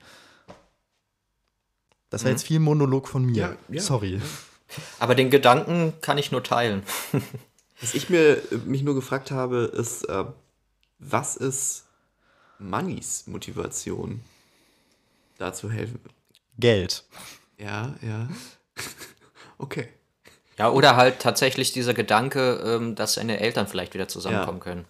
[2.10, 2.36] Das war mhm.
[2.36, 3.36] jetzt viel Monolog von mir.
[3.36, 3.80] Ja, ja.
[3.80, 4.20] Sorry.
[4.98, 6.82] Aber den Gedanken kann ich nur teilen.
[7.80, 10.24] Was ich mir, mich nur gefragt habe, ist, äh,
[10.98, 11.84] was ist
[12.58, 14.22] Moneys Motivation,
[15.38, 16.00] da zu helfen?
[16.58, 17.04] Geld.
[17.58, 18.28] Ja, ja.
[19.58, 19.88] okay.
[20.58, 24.64] Ja, oder halt tatsächlich dieser Gedanke, ähm, dass seine Eltern vielleicht wieder zusammenkommen ja.
[24.64, 24.84] können.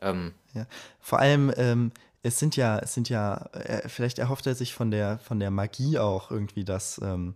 [0.00, 0.66] Ähm, ja.
[1.00, 1.92] Vor allem, ähm,
[2.22, 5.50] es sind ja, es sind ja, äh, vielleicht erhofft er sich von der, von der
[5.50, 7.34] Magie auch irgendwie, dass ähm,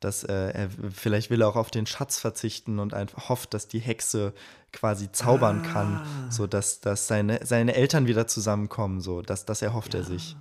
[0.00, 3.66] dass äh, er vielleicht will er auch auf den Schatz verzichten und einfach hofft, dass
[3.66, 4.34] die Hexe
[4.72, 5.72] quasi zaubern ah.
[5.72, 10.00] kann, so dass, dass seine, seine Eltern wieder zusammenkommen, so dass das erhofft ja.
[10.00, 10.36] er sich.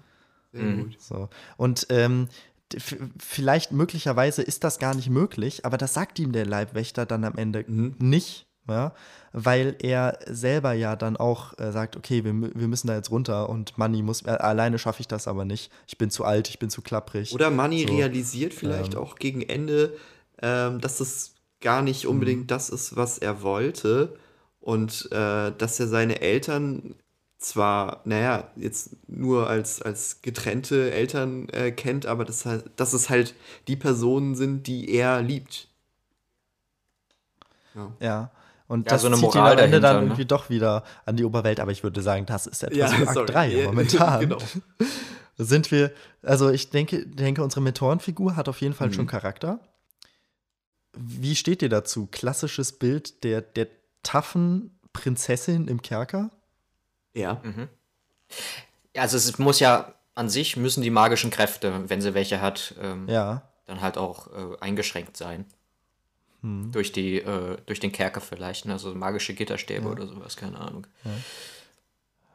[0.56, 0.84] Sehr mhm.
[0.84, 0.97] gut.
[0.99, 1.30] So.
[1.58, 2.28] Und ähm,
[3.20, 7.36] vielleicht möglicherweise ist das gar nicht möglich, aber das sagt ihm der Leibwächter dann am
[7.36, 7.95] Ende mhm.
[7.99, 8.47] nicht.
[8.68, 8.93] ja,
[9.38, 13.49] weil er selber ja dann auch äh, sagt, okay, wir, wir müssen da jetzt runter
[13.49, 15.72] und Manny muss, äh, alleine schaffe ich das aber nicht.
[15.88, 17.34] Ich bin zu alt, ich bin zu klapprig.
[17.34, 19.93] Oder Manny so, realisiert vielleicht ähm, auch gegen Ende,
[20.41, 22.47] ähm, dass das gar nicht unbedingt mhm.
[22.47, 24.16] das ist, was er wollte
[24.62, 26.95] und äh, dass er seine Eltern
[27.38, 33.36] zwar, naja, jetzt nur als, als getrennte Eltern äh, kennt, aber das, dass es halt
[33.67, 35.67] die Personen sind, die er liebt.
[37.75, 37.91] Ja.
[37.99, 38.31] ja.
[38.67, 40.01] Und ja, das so eine zieht ihn am Ende dann ne?
[40.03, 41.59] irgendwie doch wieder an die Oberwelt.
[41.59, 44.21] Aber ich würde sagen, das ist etwas ja, Akt 3 momentan.
[44.21, 44.38] genau.
[45.38, 45.91] Sind wir,
[46.23, 48.93] also ich denke, denke, unsere Mentorenfigur hat auf jeden Fall mhm.
[48.93, 49.59] schon Charakter.
[50.93, 52.07] Wie steht dir dazu?
[52.09, 53.67] Klassisches Bild der, der
[54.01, 56.31] taffen Prinzessin im Kerker?
[57.16, 57.41] Ja.
[57.43, 57.70] Mhm.
[58.95, 63.07] Also es muss ja an sich müssen die magischen Kräfte, wenn sie welche hat, ähm,
[63.09, 63.41] ja.
[63.66, 65.45] dann halt auch äh, eingeschränkt sein.
[66.41, 66.72] Hm.
[66.72, 68.74] Durch, die, äh, durch den Kerker vielleicht, ne?
[68.74, 69.91] also magische Gitterstäbe ja.
[69.91, 70.88] oder sowas, keine Ahnung.
[71.03, 71.11] Ja.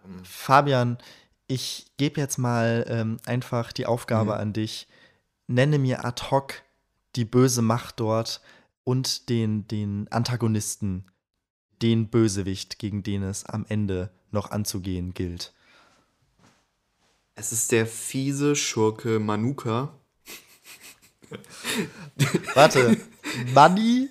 [0.04, 0.24] Ähm.
[0.24, 0.98] Fabian,
[1.46, 4.40] ich gebe jetzt mal ähm, einfach die Aufgabe mhm.
[4.40, 4.86] an dich.
[5.46, 6.62] Nenne mir ad hoc
[7.16, 8.40] die böse Macht dort
[8.84, 11.06] und den, den Antagonisten,
[11.82, 15.52] den Bösewicht, gegen den es am Ende noch anzugehen gilt.
[17.34, 19.94] Es ist der fiese Schurke Manuka.
[22.54, 22.98] Warte,
[23.54, 24.08] Manni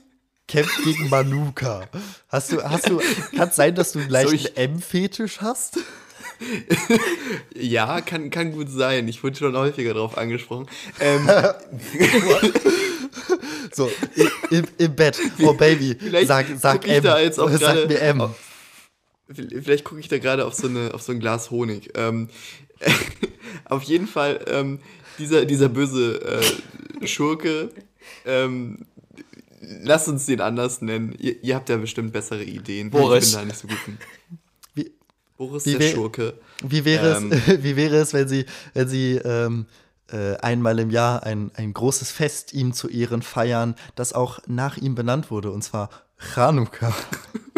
[0.48, 1.88] kämpft gegen Manuka.
[2.28, 3.00] Hast du, hast du,
[3.36, 5.78] kann es sein, dass du einen leichten M-Fetisch hast?
[7.54, 9.08] ja, kann, kann gut sein.
[9.08, 10.68] Ich wurde schon häufiger darauf angesprochen.
[11.00, 11.28] Ähm,
[13.74, 13.92] so,
[14.50, 15.20] im, im, Bett.
[15.42, 17.04] Oh Baby, Vielleicht sag, sag M.
[17.04, 18.22] Sag mir M.
[18.22, 18.49] Auf,
[19.34, 21.92] vielleicht gucke ich da gerade auf, so auf so ein Glas Honig.
[21.96, 22.30] Ähm,
[23.66, 24.80] auf jeden Fall, ähm,
[25.18, 27.70] dieser, dieser böse äh, Schurke
[28.26, 28.86] ähm,
[29.62, 31.16] lass uns den anders nennen.
[31.18, 32.90] Ihr, ihr, habt ja bestimmt bessere Ideen.
[32.90, 33.28] Boris.
[33.28, 33.78] Ich bin da nicht so gut.
[34.74, 34.92] Wie,
[35.38, 36.34] Boris wie der Schurke.
[36.64, 39.66] Wie wäre, ähm, es, wie wäre es, wenn sie, wenn sie ähm,
[40.12, 44.78] äh, einmal im Jahr ein, ein großes Fest ihm zu Ehren feiern, das auch nach
[44.78, 46.94] ihm benannt wurde, und zwar Chanukka.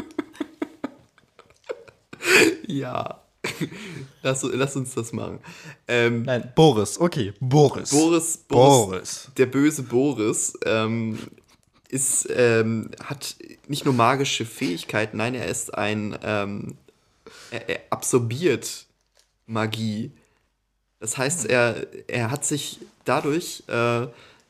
[2.67, 3.21] ja.
[4.21, 5.39] Lass, lass, uns das machen.
[5.87, 7.89] Ähm, Nein, Boris, okay, Boris.
[7.89, 9.31] Boris, Boris, Boris.
[9.35, 11.17] der böse Boris, ähm,
[11.91, 13.35] ist, ähm, hat
[13.67, 16.77] nicht nur magische Fähigkeiten, nein, er ist ein, ähm,
[17.51, 18.85] er, er, absorbiert
[19.45, 20.11] Magie.
[20.99, 24.07] Das heißt, er, er hat sich dadurch äh,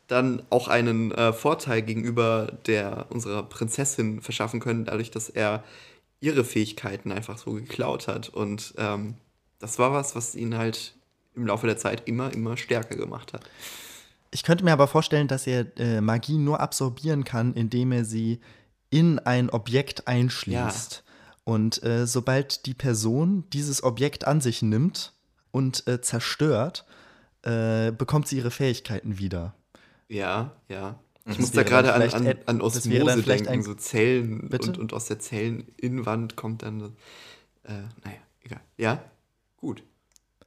[0.07, 5.63] dann auch einen äh, Vorteil gegenüber der unserer Prinzessin verschaffen können, dadurch, dass er
[6.21, 8.29] ihre Fähigkeiten einfach so geklaut hat.
[8.29, 9.15] Und ähm,
[9.59, 10.95] das war was, was ihn halt
[11.35, 13.43] im Laufe der Zeit immer, immer stärker gemacht hat.
[14.29, 18.39] Ich könnte mir aber vorstellen, dass er äh, Magie nur absorbieren kann, indem er sie
[18.89, 21.03] in ein Objekt einschließt.
[21.05, 21.11] Ja.
[21.43, 25.13] Und äh, sobald die Person dieses Objekt an sich nimmt
[25.49, 26.85] und äh, zerstört,
[27.41, 29.55] äh, bekommt sie ihre Fähigkeiten wieder.
[30.07, 30.99] Ja, ja.
[31.25, 35.19] Ich muss da gerade an, an, an Osmose denken, so Zellen und, und aus der
[35.19, 36.95] Zelleninnenwand kommt dann,
[37.63, 38.61] äh, naja, egal.
[38.77, 39.03] Ja,
[39.57, 39.83] gut.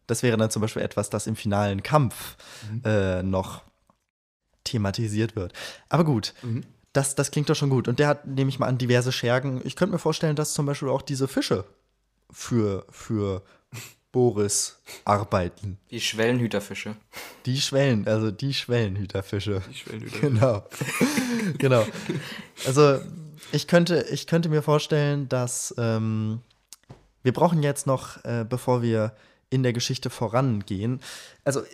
[0.06, 2.36] Das wäre dann zum Beispiel etwas, das im finalen Kampf
[2.70, 2.82] mhm.
[2.84, 3.62] äh, noch
[4.64, 5.52] thematisiert wird.
[5.88, 6.64] Aber gut, mhm.
[6.92, 7.86] das, das klingt doch schon gut.
[7.86, 9.60] Und der hat, nehme ich mal an, diverse Schergen.
[9.64, 11.64] Ich könnte mir vorstellen, dass zum Beispiel auch diese Fische
[12.30, 13.42] für, für
[14.14, 15.76] Boris arbeiten.
[15.90, 16.94] Die Schwellenhüterfische.
[17.46, 19.60] Die Schwellen, also die Schwellenhüterfische.
[19.68, 20.30] Die Schwellenhüterfische.
[20.30, 20.64] Genau.
[21.58, 21.84] genau.
[22.64, 23.00] Also
[23.50, 26.42] ich könnte, ich könnte mir vorstellen, dass ähm,
[27.24, 29.16] wir brauchen jetzt noch, äh, bevor wir
[29.50, 31.00] in der Geschichte vorangehen,
[31.42, 31.64] also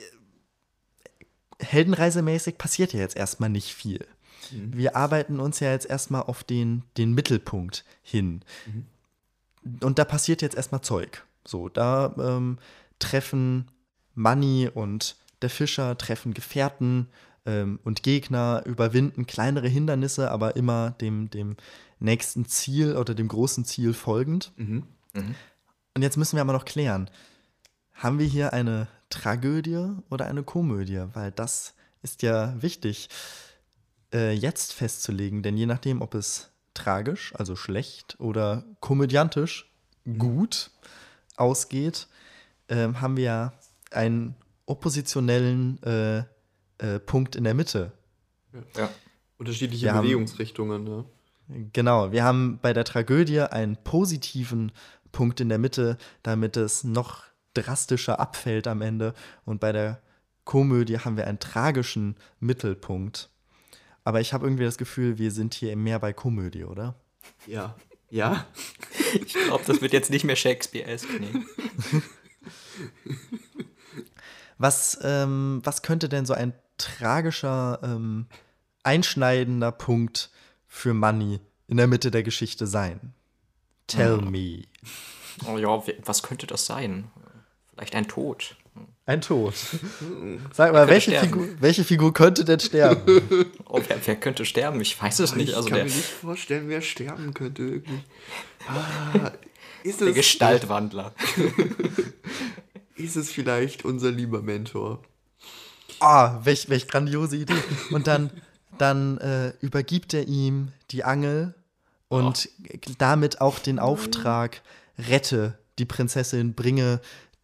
[1.58, 4.06] heldenreisemäßig passiert ja jetzt erstmal nicht viel.
[4.50, 4.78] Mhm.
[4.78, 8.40] Wir arbeiten uns ja jetzt erstmal auf den, den Mittelpunkt hin.
[8.64, 8.86] Mhm.
[9.82, 11.22] Und da passiert jetzt erstmal Zeug.
[11.46, 12.58] So, da ähm,
[12.98, 13.70] treffen
[14.14, 17.08] Manny und der Fischer, treffen Gefährten
[17.46, 21.56] ähm, und Gegner, überwinden kleinere Hindernisse, aber immer dem, dem
[21.98, 24.52] nächsten Ziel oder dem großen Ziel folgend.
[24.56, 24.84] Mhm.
[25.14, 25.34] Mhm.
[25.94, 27.10] Und jetzt müssen wir aber noch klären,
[27.94, 33.08] haben wir hier eine Tragödie oder eine Komödie, weil das ist ja wichtig
[34.12, 39.70] äh, jetzt festzulegen, denn je nachdem, ob es tragisch, also schlecht oder komödiantisch
[40.18, 40.70] gut
[41.40, 42.08] ausgeht,
[42.68, 43.52] äh, haben wir ja
[43.90, 44.34] einen
[44.66, 46.18] oppositionellen äh,
[46.78, 47.92] äh, Punkt in der Mitte.
[48.76, 48.90] Ja.
[49.38, 51.06] Unterschiedliche wir Bewegungsrichtungen, haben,
[51.48, 51.66] ja.
[51.72, 54.70] Genau, wir haben bei der Tragödie einen positiven
[55.10, 57.24] Punkt in der Mitte, damit es noch
[57.54, 59.14] drastischer abfällt am Ende.
[59.44, 60.00] Und bei der
[60.44, 63.30] Komödie haben wir einen tragischen Mittelpunkt.
[64.04, 66.94] Aber ich habe irgendwie das Gefühl, wir sind hier mehr bei Komödie, oder?
[67.46, 67.74] Ja.
[68.10, 68.46] Ja?
[69.14, 71.20] Ich glaube, das wird jetzt nicht mehr Shakespeare-esque.
[71.20, 71.44] Nee.
[74.58, 78.26] Was, ähm, was könnte denn so ein tragischer, ähm,
[78.82, 80.30] einschneidender Punkt
[80.66, 83.14] für Money in der Mitte der Geschichte sein?
[83.86, 84.30] Tell oh.
[84.30, 84.64] me.
[85.46, 87.10] Oh ja, was könnte das sein?
[87.72, 88.56] Vielleicht ein Tod.
[89.06, 89.54] Ein Tod.
[90.52, 93.22] Sag mal, welche Figur, welche Figur, könnte denn sterben?
[93.72, 94.80] Oh, wer, wer, könnte sterben?
[94.80, 95.54] Ich weiß es nicht.
[95.54, 97.62] Also ich kann mir nicht vorstellen, wer sterben könnte.
[97.62, 98.00] Irgendwie.
[98.68, 99.32] Ah,
[99.84, 101.14] ist der Gestaltwandler.
[102.96, 105.02] ist es vielleicht unser lieber Mentor?
[106.00, 107.54] Ah, oh, welch, welch grandiose Idee.
[107.90, 108.30] Und dann,
[108.76, 111.54] dann äh, übergibt er ihm die Angel
[112.08, 112.78] und oh.
[112.98, 114.62] damit auch den Auftrag,
[114.98, 117.00] rette die Prinzessin, bringe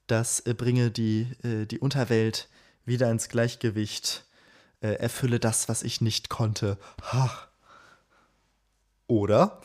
[0.06, 2.48] das äh, bringe die, äh, die Unterwelt
[2.84, 4.24] wieder ins Gleichgewicht,
[4.80, 6.78] äh, erfülle das, was ich nicht konnte.
[7.12, 7.30] Ha.
[9.08, 9.60] Oder?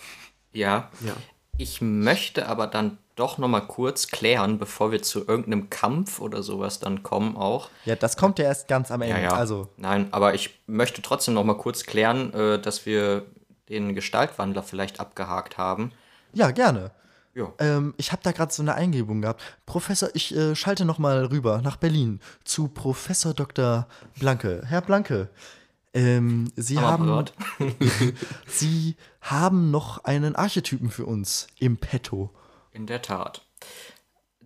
[0.53, 0.89] Ja.
[1.01, 1.13] ja.
[1.57, 6.41] Ich möchte aber dann doch noch mal kurz klären, bevor wir zu irgendeinem Kampf oder
[6.41, 7.69] sowas dann kommen auch.
[7.85, 9.17] Ja, das kommt ja erst ganz am Ende.
[9.17, 9.33] Ja, ja.
[9.33, 9.67] Also.
[9.77, 13.25] Nein, aber ich möchte trotzdem noch mal kurz klären, dass wir
[13.69, 15.91] den Gestaltwandler vielleicht abgehakt haben.
[16.33, 16.91] Ja, gerne.
[17.59, 19.41] Ähm, ich habe da gerade so eine Eingebung gehabt.
[19.65, 23.87] Professor, ich äh, schalte noch mal rüber nach Berlin zu Professor Dr.
[24.19, 24.63] Blanke.
[24.65, 25.29] Herr Blanke,
[25.93, 27.25] ähm, Sie haben
[28.47, 32.31] Sie haben noch einen Archetypen für uns im Petto.
[32.71, 33.41] In der Tat.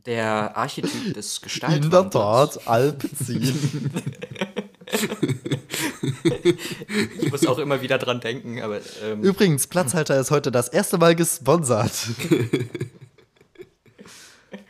[0.06, 2.04] Der Archetyp des Gestaltwandlers.
[2.04, 3.92] In der Tat, Alpezin.
[7.20, 8.62] ich muss auch immer wieder dran denken.
[8.62, 11.92] Aber, ähm Übrigens, Platzhalter ist heute das erste Mal gesponsert.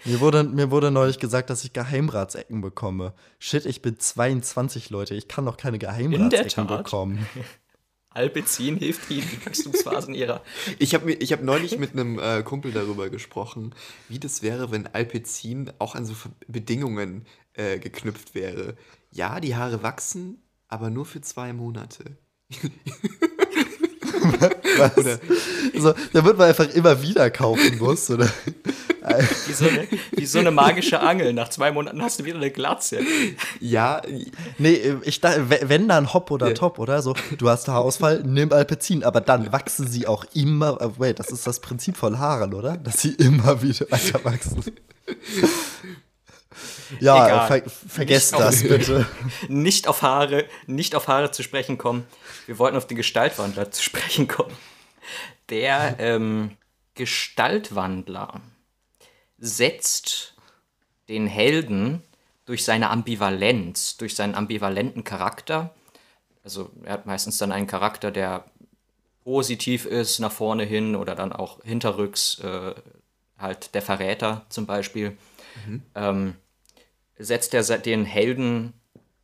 [0.06, 3.14] mir, wurde, mir wurde neulich gesagt, dass ich Geheimratsecken bekomme.
[3.40, 5.16] Shit, ich bin 22, Leute.
[5.16, 7.26] Ich kann doch keine Geheimratsecken bekommen.
[8.16, 10.42] Alpezin hilft ihnen die Wachstumsphasen ihrer.
[10.80, 13.76] Ich habe hab neulich mit einem äh, Kumpel darüber gesprochen,
[14.08, 16.14] wie das wäre, wenn Alpezin auch an so
[16.48, 17.26] Bedingungen
[17.56, 18.76] äh, geknüpft wäre.
[19.12, 22.18] Ja, die Haare wachsen, aber nur für zwei Monate.
[24.78, 24.98] Was?
[24.98, 25.20] Oder
[25.78, 28.30] so, da wird man einfach immer wieder kaufen muss, oder?
[29.48, 31.34] wie, so eine, wie so eine magische Angel.
[31.34, 33.00] Nach zwei Monaten hast du wieder eine Glatze.
[33.60, 34.02] Ja.
[34.58, 36.54] Nee, ich dachte, wenn dann Hopp oder ja.
[36.54, 37.02] Top, oder?
[37.02, 40.82] So, du hast Haarausfall, nimm Alpezin, aber dann wachsen sie auch immer.
[40.82, 42.78] Äh, wait, das ist das Prinzip von Haaren, oder?
[42.78, 44.64] Dass sie immer wieder weiter wachsen.
[47.00, 49.06] Ja, ver vergesst nicht das bitte.
[49.48, 52.06] Nicht auf Haare, nicht auf Haare zu sprechen kommen.
[52.46, 54.56] Wir wollten auf den Gestaltwandler zu sprechen kommen.
[55.50, 56.58] Der ähm,
[56.96, 58.42] Gestaltwandler
[59.38, 60.36] setzt
[61.10, 62.02] den Helden
[62.46, 65.74] durch seine Ambivalenz, durch seinen ambivalenten Charakter.
[66.44, 68.46] Also er hat meistens dann einen Charakter, der
[69.24, 72.76] positiv ist nach vorne hin oder dann auch hinterrücks, äh,
[73.38, 75.18] halt der Verräter zum Beispiel.
[75.66, 75.84] Mhm.
[75.96, 76.36] Ähm,
[77.18, 78.74] setzt er den Helden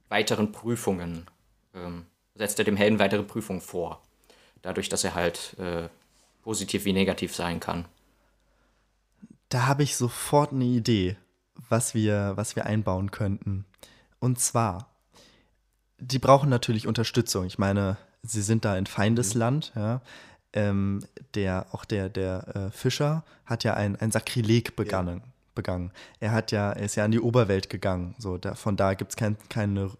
[0.10, 1.26] weiteren Prüfungen,
[1.74, 4.02] ähm, setzt er dem Helden weitere Prüfungen vor.
[4.62, 5.90] Dadurch, dass er halt äh,
[6.44, 7.86] positiv wie negativ sein kann.
[9.50, 11.18] Da habe ich sofort eine Idee,
[11.70, 13.66] was wir, was wir einbauen könnten.
[14.20, 14.90] Und zwar,
[16.00, 17.46] die brauchen natürlich Unterstützung.
[17.46, 19.82] Ich meine, sie sind da in Feindesland, mhm.
[19.82, 20.02] ja.
[20.54, 25.22] Ähm, der, auch der, der äh, Fischer hat ja ein, ein Sakrileg begangen.
[25.24, 25.92] Ja begangen.
[26.20, 28.16] Er hat ja, er ist ja an die Oberwelt gegangen.
[28.18, 29.92] So, da, von da gibt es kein, keine,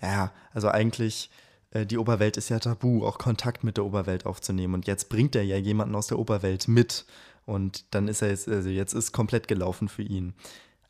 [0.00, 1.30] ja, also eigentlich,
[1.70, 4.74] äh, die Oberwelt ist ja tabu, auch Kontakt mit der Oberwelt aufzunehmen.
[4.74, 7.04] Und jetzt bringt er ja jemanden aus der Oberwelt mit.
[7.44, 10.34] Und dann ist er jetzt, also jetzt ist komplett gelaufen für ihn.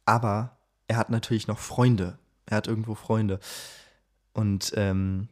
[0.04, 0.56] Aber
[0.88, 2.18] er hat natürlich noch Freunde.
[2.46, 3.40] Er hat irgendwo Freunde.
[4.32, 5.28] Und ähm,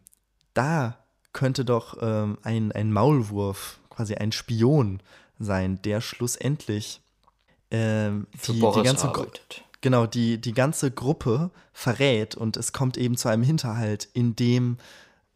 [0.55, 0.99] da
[1.33, 5.03] könnte doch ähm, ein, ein Maulwurf, quasi ein Spion
[5.39, 7.03] sein, der schlussendlich
[7.71, 9.63] ähm, die, die, ganze arbeitet.
[9.81, 14.79] Genau, die, die ganze Gruppe verrät und es kommt eben zu einem Hinterhalt, in dem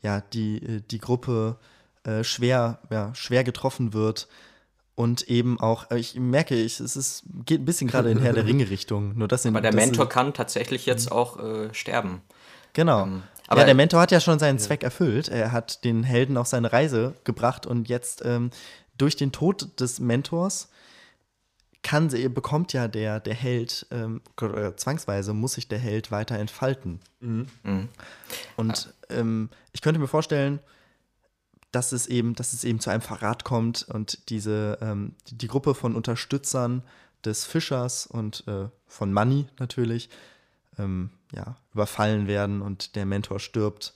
[0.03, 1.57] ja, die, äh, die Gruppe
[2.05, 4.28] äh, schwer, ja, schwer getroffen wird
[4.95, 8.33] und eben auch, äh, ich merke, ich, es ist, geht ein bisschen gerade in Herr
[8.33, 9.16] der Ringe-Richtung.
[9.16, 11.16] Nur das aber der Mentor ist, kann tatsächlich jetzt mhm.
[11.16, 12.22] auch äh, sterben.
[12.72, 13.05] Genau.
[13.05, 14.64] Ähm, aber ja, der Mentor hat ja schon seinen ja.
[14.64, 15.28] Zweck erfüllt.
[15.28, 18.51] Er hat den Helden auf seine Reise gebracht und jetzt ähm,
[18.97, 20.68] durch den Tod des Mentors
[21.83, 24.20] kann, bekommt ja der, der Held, ähm,
[24.76, 27.01] zwangsweise muss sich der Held weiter entfalten.
[27.20, 27.47] Mhm.
[27.62, 27.89] Mhm.
[28.57, 30.61] Und ähm, ich könnte mir vorstellen,
[31.72, 35.47] dass es eben, dass es eben zu einem Verrat kommt und diese, ähm, die, die,
[35.47, 36.83] Gruppe von Unterstützern
[37.24, 40.11] des Fischers und äh, von Money natürlich,
[40.78, 43.95] ähm, ja, überfallen werden und der Mentor stirbt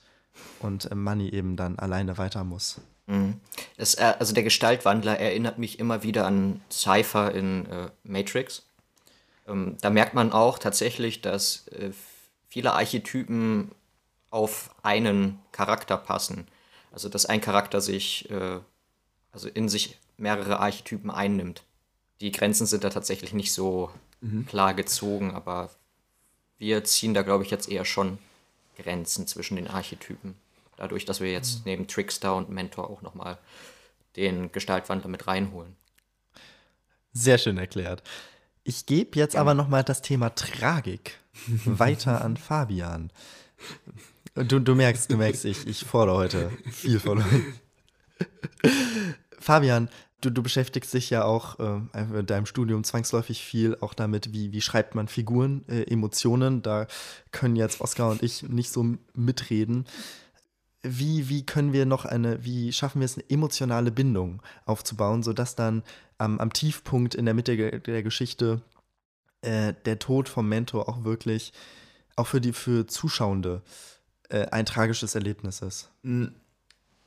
[0.59, 2.79] und äh, Money eben dann alleine weiter muss.
[3.07, 3.39] Mhm.
[3.77, 8.63] Das, äh, also der Gestaltwandler erinnert mich immer wieder an Cypher in äh, Matrix.
[9.47, 11.91] Ähm, da merkt man auch tatsächlich, dass äh,
[12.49, 13.71] viele Archetypen
[14.29, 16.47] auf einen Charakter passen.
[16.91, 18.59] Also dass ein Charakter sich, äh,
[19.31, 21.63] also in sich mehrere Archetypen einnimmt.
[22.21, 23.91] Die Grenzen sind da tatsächlich nicht so
[24.21, 24.45] mhm.
[24.45, 25.69] klar gezogen, aber
[26.57, 28.17] wir ziehen da, glaube ich, jetzt eher schon
[28.77, 30.35] Grenzen zwischen den Archetypen.
[30.77, 31.61] Dadurch, dass wir jetzt mhm.
[31.65, 33.37] neben Trickster und Mentor auch nochmal
[34.15, 35.75] den Gestaltwandler mit reinholen.
[37.13, 38.03] Sehr schön erklärt.
[38.63, 39.41] Ich gebe jetzt ja.
[39.41, 41.19] aber nochmal das Thema Tragik
[41.65, 43.11] weiter an Fabian.
[44.33, 47.25] Du, du merkst, du merkst, ich, ich fordere heute viel von uns.
[49.39, 54.33] Fabian, du, du beschäftigst dich ja auch äh, in deinem Studium zwangsläufig viel auch damit,
[54.33, 56.61] wie, wie schreibt man Figuren, äh, Emotionen.
[56.61, 56.87] Da
[57.31, 59.85] können jetzt Oskar und ich nicht so mitreden.
[60.87, 65.55] Wie, wie können wir noch eine, wie schaffen wir es, eine emotionale Bindung aufzubauen, sodass
[65.55, 65.83] dann
[66.17, 68.61] am, am Tiefpunkt in der Mitte der Geschichte
[69.41, 71.53] äh, der Tod vom Mentor auch wirklich,
[72.15, 73.61] auch für die für Zuschauende,
[74.29, 75.89] äh, ein tragisches Erlebnis ist?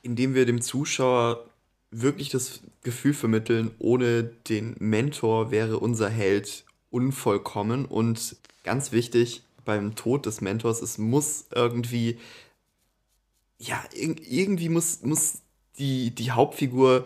[0.01, 1.45] Indem wir dem Zuschauer
[1.91, 7.85] wirklich das Gefühl vermitteln, ohne den Mentor wäre unser Held unvollkommen.
[7.85, 12.19] Und ganz wichtig beim Tod des Mentors, es muss irgendwie,
[13.59, 15.41] ja, irgendwie muss, muss
[15.77, 17.05] die, die Hauptfigur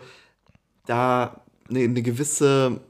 [0.86, 2.80] da eine, eine gewisse,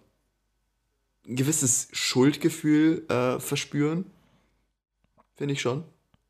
[1.26, 4.10] ein gewisses Schuldgefühl äh, verspüren.
[5.34, 5.84] Finde ich schon.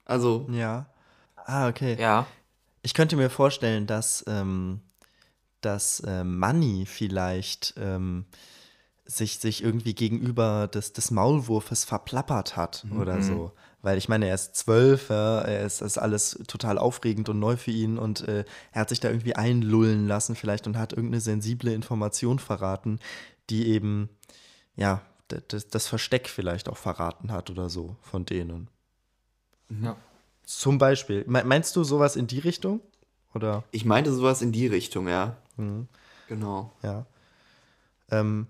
[0.04, 0.46] Also.
[0.50, 0.86] Ja.
[1.36, 1.96] Ah, okay.
[2.00, 2.26] Ja.
[2.82, 4.80] Ich könnte mir vorstellen, dass ähm,
[5.64, 8.26] dass äh, Manny vielleicht ähm,
[9.04, 13.00] sich, sich irgendwie gegenüber des, des Maulwurfes verplappert hat mhm.
[13.00, 13.52] oder so.
[13.84, 17.58] Weil ich meine, er ist zwölf, ja, er ist, ist alles total aufregend und neu
[17.58, 21.20] für ihn und äh, er hat sich da irgendwie einlullen lassen vielleicht und hat irgendeine
[21.20, 22.98] sensible Information verraten,
[23.50, 24.08] die eben,
[24.74, 28.68] ja, das, das Versteck vielleicht auch verraten hat oder so von denen.
[29.68, 29.96] Ja.
[30.44, 31.22] Zum Beispiel.
[31.26, 32.80] Meinst du sowas in die Richtung?
[33.34, 33.64] Oder?
[33.70, 35.36] Ich meinte sowas in die Richtung, ja.
[35.58, 35.88] Mhm.
[36.28, 36.72] Genau.
[36.82, 37.04] Ja.
[38.10, 38.46] Ähm,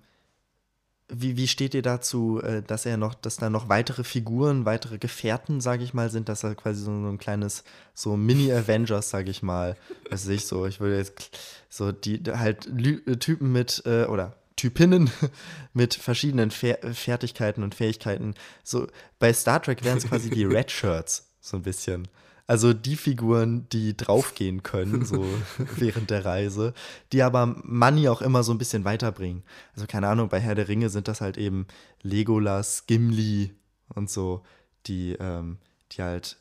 [1.09, 4.99] wie, wie steht ihr dazu, äh, dass er noch, dass da noch weitere Figuren, weitere
[4.99, 9.43] Gefährten, sage ich mal, sind, dass er quasi so, ein kleines, so Mini-Avengers, sage ich
[9.43, 9.77] mal,
[10.11, 11.39] weiß ich so, ich würde jetzt
[11.69, 15.11] so die halt äh, Typen mit, äh, oder Typinnen
[15.75, 18.35] mit verschiedenen Fer Fertigkeiten und Fähigkeiten.
[18.63, 18.87] So
[19.19, 22.09] bei Star Trek wären es quasi die Red Shirts, so ein bisschen.
[22.47, 25.25] Also die Figuren, die draufgehen können, so
[25.77, 26.75] während der Reise,
[27.13, 29.43] die aber Money auch immer so ein bisschen weiterbringen.
[29.75, 31.67] Also keine Ahnung, bei Herr der Ringe sind das halt eben
[32.03, 33.55] Legolas, Gimli
[33.95, 34.43] und so,
[34.87, 35.57] die, ähm,
[35.93, 36.37] die halt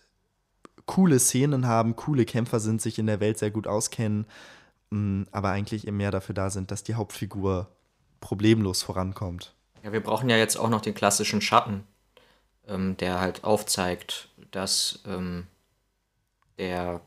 [0.86, 4.26] coole Szenen haben, coole Kämpfer sind, sich in der Welt sehr gut auskennen,
[4.90, 7.70] mh, mm, aber eigentlich eben mehr dafür da sind, dass die Hauptfigur
[8.20, 9.54] problemlos vorankommt.
[9.84, 11.84] Ja, wir brauchen ja jetzt auch noch den klassischen Schatten,
[12.68, 15.48] ähm, der halt aufzeigt, dass ähm,
[16.58, 17.02] der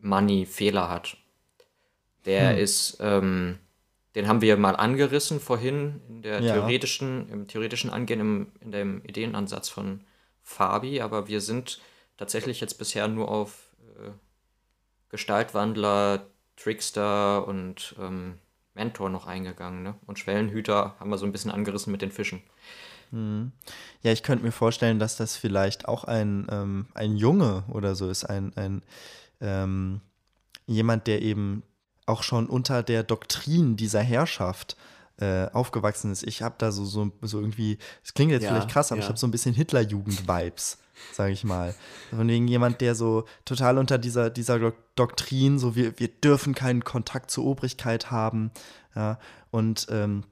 [0.00, 1.16] Money Fehler hat.
[2.24, 2.58] Der hm.
[2.58, 3.58] ist, ähm,
[4.14, 6.54] den haben wir mal angerissen vorhin in der ja.
[6.54, 10.04] theoretischen, im theoretischen Angehen, im, in dem Ideenansatz von
[10.42, 11.80] Fabi, aber wir sind
[12.16, 14.10] tatsächlich jetzt bisher nur auf äh,
[15.10, 16.26] Gestaltwandler,
[16.56, 18.38] Trickster und ähm,
[18.74, 19.82] Mentor noch eingegangen.
[19.82, 19.94] Ne?
[20.06, 22.42] Und Schwellenhüter haben wir so ein bisschen angerissen mit den Fischen.
[23.10, 23.52] Hm.
[24.02, 28.08] Ja, ich könnte mir vorstellen, dass das vielleicht auch ein, ähm, ein Junge oder so
[28.08, 28.82] ist, ein, ein
[29.40, 30.00] ähm,
[30.66, 31.62] jemand, der eben
[32.06, 34.76] auch schon unter der Doktrin dieser Herrschaft
[35.20, 36.22] äh, aufgewachsen ist.
[36.22, 39.04] Ich habe da so, so, so irgendwie, es klingt jetzt ja, vielleicht krass, aber ja.
[39.04, 40.78] ich habe so ein bisschen Hitlerjugend-Vibes,
[41.12, 41.74] sage ich mal.
[42.10, 46.84] Von wegen jemand, der so total unter dieser, dieser Doktrin, so wir, wir dürfen keinen
[46.84, 48.52] Kontakt zur Obrigkeit haben.
[48.94, 49.18] Ja,
[49.50, 50.24] und ähm,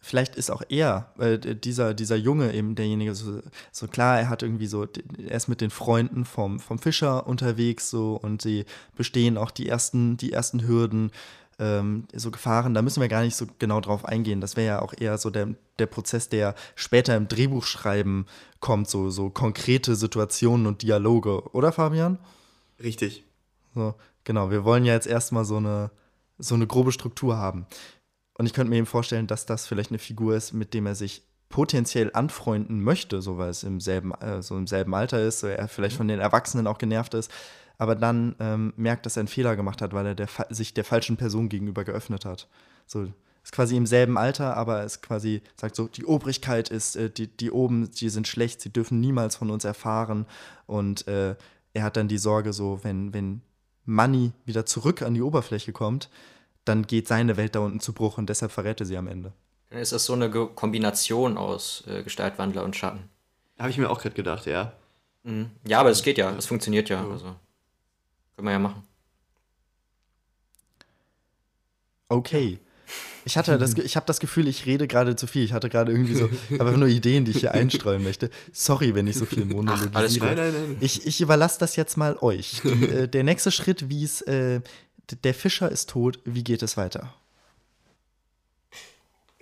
[0.00, 3.40] vielleicht ist auch er, äh, dieser, dieser Junge eben derjenige, so,
[3.72, 7.90] so, klar, er hat irgendwie so, er ist mit den Freunden vom, vom Fischer unterwegs
[7.90, 8.64] so und sie
[8.96, 11.10] bestehen auch die ersten, die ersten Hürden,
[11.58, 14.40] ähm, so Gefahren, da müssen wir gar nicht so genau drauf eingehen.
[14.40, 18.26] Das wäre ja auch eher so der, der Prozess, der später im Drehbuchschreiben
[18.60, 22.18] kommt, so, so konkrete Situationen und Dialoge, oder Fabian?
[22.82, 23.24] Richtig.
[23.74, 23.94] So,
[24.24, 25.90] genau, wir wollen ja jetzt erstmal so eine,
[26.38, 27.66] so eine grobe Struktur haben.
[28.38, 30.94] Und ich könnte mir eben vorstellen, dass das vielleicht eine Figur ist, mit dem er
[30.94, 35.40] sich potenziell anfreunden möchte, so weil es im selben, äh, so im selben Alter ist,
[35.40, 35.98] so er vielleicht mhm.
[35.98, 37.30] von den Erwachsenen auch genervt ist,
[37.78, 40.84] aber dann ähm, merkt, dass er einen Fehler gemacht hat, weil er der, sich der
[40.84, 42.48] falschen Person gegenüber geöffnet hat.
[42.86, 43.08] So
[43.48, 47.28] ist quasi im selben Alter, aber es quasi sagt so, die Obrigkeit ist, äh, die,
[47.28, 50.26] die oben, die sind schlecht, sie dürfen niemals von uns erfahren.
[50.66, 51.34] Und äh,
[51.72, 53.40] er hat dann die Sorge, so, wenn, wenn
[53.84, 56.10] Manny wieder zurück an die Oberfläche kommt,
[56.68, 59.32] dann geht seine Welt da unten zu Bruch und deshalb verrät er sie am Ende.
[59.70, 63.08] Dann ist das so eine Kombination aus äh, Gestaltwandler und Schatten.
[63.58, 64.72] Habe ich mir auch gerade gedacht, ja.
[65.24, 65.50] Mhm.
[65.66, 67.06] Ja, aber es geht ja, es funktioniert ja.
[67.08, 67.34] Also
[68.36, 68.82] können wir ja machen.
[72.08, 72.58] Okay.
[73.24, 75.44] Ich hatte das, ich habe das Gefühl, ich rede gerade zu viel.
[75.44, 78.30] Ich hatte gerade irgendwie so einfach nur Ideen, die ich hier einstreuen möchte.
[78.52, 79.90] Sorry, wenn ich so viel monologisiere.
[79.92, 80.22] Ach, alles gut.
[80.22, 80.76] Nein, nein, nein.
[80.80, 82.62] Ich, ich überlasse das jetzt mal euch.
[82.64, 84.62] Die, äh, der nächste Schritt, wie es, äh,
[85.12, 87.14] der Fischer ist tot, wie geht es weiter?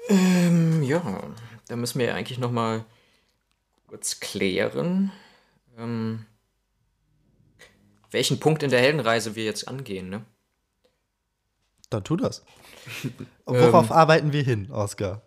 [0.08, 1.22] Ähm, ja,
[1.68, 2.84] da müssen wir eigentlich noch mal
[3.88, 5.12] kurz klären,
[5.78, 6.26] ähm,
[8.10, 10.24] welchen Punkt in der Heldenreise wir jetzt angehen, ne?
[11.90, 12.42] Dann tu das.
[13.44, 15.22] Worauf ähm, arbeiten wir hin, Oskar?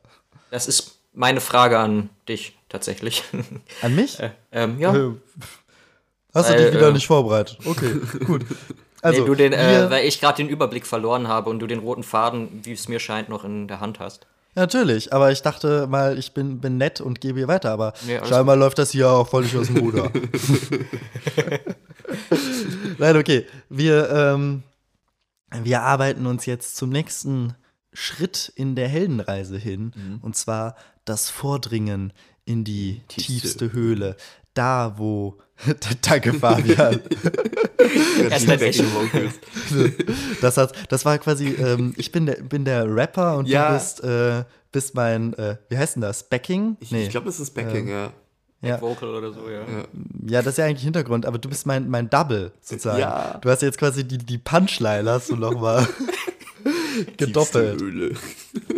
[0.52, 3.24] Das ist meine Frage an dich tatsächlich.
[3.82, 4.20] An mich?
[4.20, 4.96] Äh, ähm, ja.
[4.96, 5.14] Äh,
[6.34, 7.60] hast du dich wieder äh, nicht vorbereitet?
[7.66, 8.46] Okay, gut.
[9.02, 11.80] Also, nee, du den, äh, weil ich gerade den Überblick verloren habe und du den
[11.80, 14.28] roten Faden, wie es mir scheint, noch in der Hand hast.
[14.56, 18.20] Natürlich, aber ich dachte mal, ich bin, bin nett und gebe hier weiter, aber nee,
[18.26, 18.64] scheinbar gut.
[18.64, 20.12] läuft das hier auch völlig aus dem Ruder.
[22.98, 23.46] Nein, okay.
[23.70, 24.64] Wir, ähm,
[25.64, 27.56] wir arbeiten uns jetzt zum nächsten
[27.94, 29.92] Schritt in der Heldenreise hin.
[29.96, 30.20] Mhm.
[30.22, 30.76] Und zwar
[31.06, 32.14] das Vordringen
[32.46, 34.16] in die tiefste, tiefste Höhle.
[34.54, 35.38] Da, wo.
[36.02, 37.02] Danke, Fabian.
[40.42, 43.70] das, hat, das war quasi, ähm, ich bin der, bin der Rapper und ja.
[43.70, 46.24] du bist, äh, bist mein, äh, wie heißt denn das?
[46.24, 46.78] Backing?
[46.80, 47.04] Ich, nee.
[47.04, 48.14] ich glaube, das ist Backing, ähm, ja.
[48.62, 48.82] Ja.
[48.82, 49.62] Vocal oder so, ja.
[49.62, 49.86] ja.
[50.28, 50.42] ja.
[50.42, 53.00] das ist ja eigentlich Hintergrund, aber du bist mein, mein Double sozusagen.
[53.00, 53.38] Ja.
[53.42, 55.88] Du hast jetzt quasi die, die Punchline, hast du nochmal
[57.18, 57.80] gedoppelt.
[57.80, 58.16] Tiefste Höhle.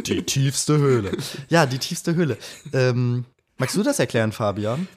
[0.06, 1.12] Die tiefste Höhle.
[1.50, 2.38] Ja, die tiefste Höhle.
[2.74, 3.26] Ähm,
[3.58, 4.88] magst du das erklären, Fabian?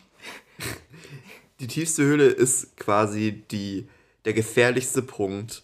[1.61, 3.89] Die tiefste Höhle ist quasi die,
[4.25, 5.63] der gefährlichste Punkt.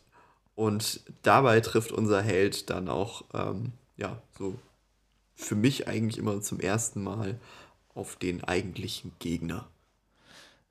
[0.54, 4.58] Und dabei trifft unser Held dann auch, ähm, ja, so
[5.34, 7.40] für mich eigentlich immer zum ersten Mal
[7.94, 9.69] auf den eigentlichen Gegner.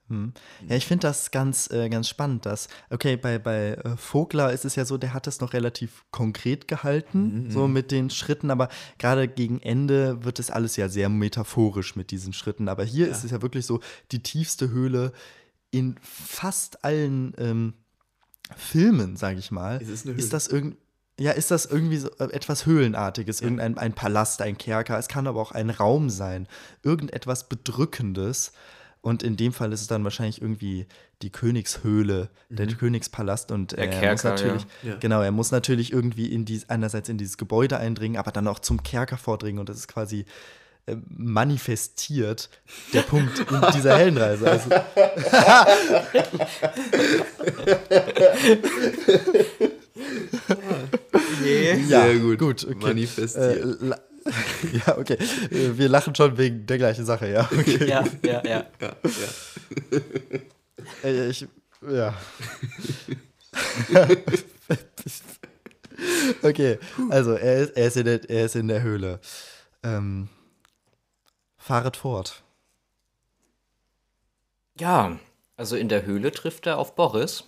[0.10, 0.34] Hm.
[0.68, 4.66] Ja, ich finde das ganz, äh, ganz spannend, dass, okay, bei, bei äh, Vogler ist
[4.66, 7.52] es ja so, der hat es noch relativ konkret gehalten, mhm.
[7.52, 12.12] so mit den Schritten, aber gerade gegen Ende wird es alles ja sehr metaphorisch mit
[12.12, 12.68] diesen Schritten.
[12.68, 13.12] Aber hier ja.
[13.12, 13.80] ist es ja wirklich so,
[14.12, 15.14] die tiefste Höhle
[15.72, 17.74] in fast allen ähm,
[18.56, 20.78] Filmen, sage ich mal, ist, ist das irgendwie
[21.20, 23.46] ja, ist das irgendwie so äh, etwas Höhlenartiges, ja.
[23.46, 26.48] irgendein ein Palast, ein Kerker, es kann aber auch ein Raum sein,
[26.82, 28.54] irgendetwas Bedrückendes.
[29.02, 30.86] Und in dem Fall ist es dann wahrscheinlich irgendwie
[31.22, 32.56] die Königshöhle, mhm.
[32.56, 34.96] der Königspalast und der Kerker, muss natürlich, ja.
[34.96, 38.60] genau, er muss natürlich irgendwie in die, einerseits in dieses Gebäude eindringen, aber dann auch
[38.60, 40.26] zum Kerker vordringen und das ist quasi
[40.86, 42.50] äh, manifestiert
[42.94, 44.52] der Punkt in dieser Heldenreise.
[44.52, 44.70] Also
[51.42, 51.74] nee.
[51.88, 52.40] Ja, Sehr gut.
[52.40, 52.76] gut okay.
[52.82, 53.82] Manifestiert.
[53.82, 53.96] Äh,
[54.86, 55.18] ja, okay.
[55.52, 57.50] Äh, wir lachen schon wegen der gleichen Sache, ja.
[57.60, 57.88] Okay.
[57.88, 58.66] Ja, ja, ja.
[58.80, 58.96] ja,
[61.04, 61.30] ja.
[61.30, 61.48] Ich,
[61.82, 62.14] ja.
[66.42, 69.20] okay, also er ist, er ist, in, der, er ist in der Höhle.
[69.84, 70.30] Ähm,
[71.58, 72.44] fahret fort.
[74.80, 75.20] Ja,
[75.58, 77.44] also in der Höhle trifft er auf Boris.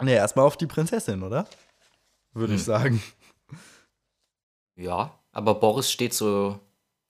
[0.00, 1.46] Nee, erstmal auf die Prinzessin, oder?
[2.32, 2.58] Würde hm.
[2.58, 3.02] ich sagen.
[4.74, 6.60] Ja, aber Boris steht so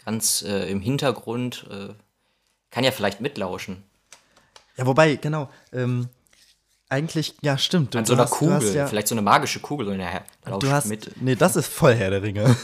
[0.04, 1.94] ganz äh, im Hintergrund, äh,
[2.70, 3.82] kann ja vielleicht mitlauschen.
[4.76, 6.08] Ja, wobei, genau, ähm,
[6.88, 7.94] eigentlich, ja, stimmt.
[7.94, 10.62] Du, An so einer hast, Kugel, ja, vielleicht so eine magische Kugel und er lauscht
[10.62, 11.10] du hast, mit.
[11.22, 12.54] Nee, das ist voll Herr der Ringe.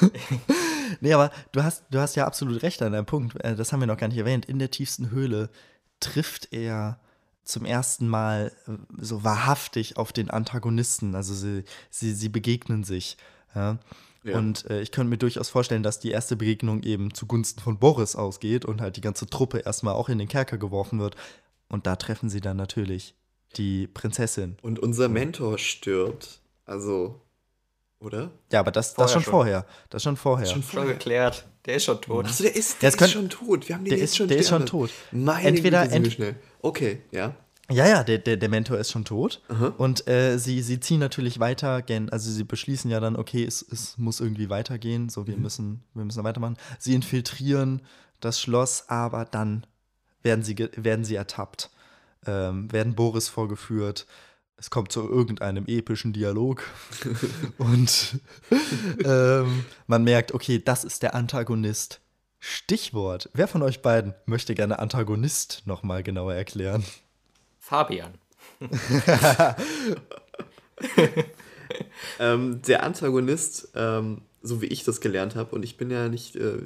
[1.00, 3.42] nee, aber du hast, du hast ja absolut recht an deinem Punkt.
[3.42, 4.44] Äh, das haben wir noch gar nicht erwähnt.
[4.44, 5.48] In der tiefsten Höhle
[6.00, 7.00] trifft er
[7.42, 11.14] zum ersten Mal äh, so wahrhaftig auf den Antagonisten.
[11.14, 13.16] Also sie, sie, sie begegnen sich.
[13.54, 13.78] Ja.
[14.24, 14.38] Ja.
[14.38, 18.16] Und äh, ich könnte mir durchaus vorstellen, dass die erste Begegnung eben zugunsten von Boris
[18.16, 21.16] ausgeht und halt die ganze Truppe erstmal auch in den Kerker geworfen wird.
[21.68, 23.14] Und da treffen sie dann natürlich
[23.56, 24.56] die Prinzessin.
[24.62, 26.40] Und unser Mentor stirbt.
[26.64, 27.20] Also,
[28.00, 28.30] oder?
[28.52, 29.66] Ja, aber das, das schon, schon vorher.
[29.90, 30.44] Das schon vorher.
[30.44, 30.88] Das schon vorher.
[30.88, 31.46] Schon geklärt.
[31.66, 32.26] Der ist schon tot.
[32.26, 33.68] Achso, der ist, der, der ist, schon tot.
[33.68, 34.90] Wir haben den der jetzt ist, schon Der ist schon tot.
[35.10, 36.36] Meine Entweder Güte, ent schnell.
[36.62, 37.34] Okay, ja.
[37.70, 39.42] Ja, ja, der, der, der Mentor ist schon tot.
[39.48, 39.74] Aha.
[39.76, 43.98] Und äh, sie, sie ziehen natürlich weiter, also sie beschließen ja dann, okay, es, es
[43.98, 45.42] muss irgendwie weitergehen, so wir mhm.
[45.42, 46.56] müssen, wir müssen weitermachen.
[46.78, 47.82] Sie infiltrieren
[48.20, 49.66] das Schloss, aber dann
[50.22, 51.70] werden sie, werden sie ertappt,
[52.26, 54.06] ähm, werden Boris vorgeführt.
[54.56, 56.64] Es kommt zu irgendeinem epischen Dialog.
[57.58, 58.18] und
[59.04, 62.00] ähm, man merkt, okay, das ist der Antagonist.
[62.40, 63.28] Stichwort.
[63.34, 66.84] Wer von euch beiden möchte gerne Antagonist nochmal genauer erklären?
[67.68, 68.14] Fabian.
[72.18, 76.34] ähm, der Antagonist, ähm, so wie ich das gelernt habe, und ich bin ja nicht
[76.36, 76.62] äh,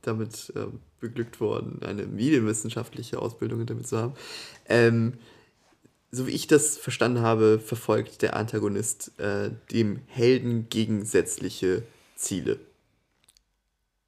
[0.00, 4.14] damit äh, beglückt worden, eine medienwissenschaftliche Ausbildung damit zu haben,
[4.66, 5.18] ähm,
[6.10, 11.82] so wie ich das verstanden habe, verfolgt der Antagonist äh, dem Helden gegensätzliche
[12.14, 12.58] Ziele.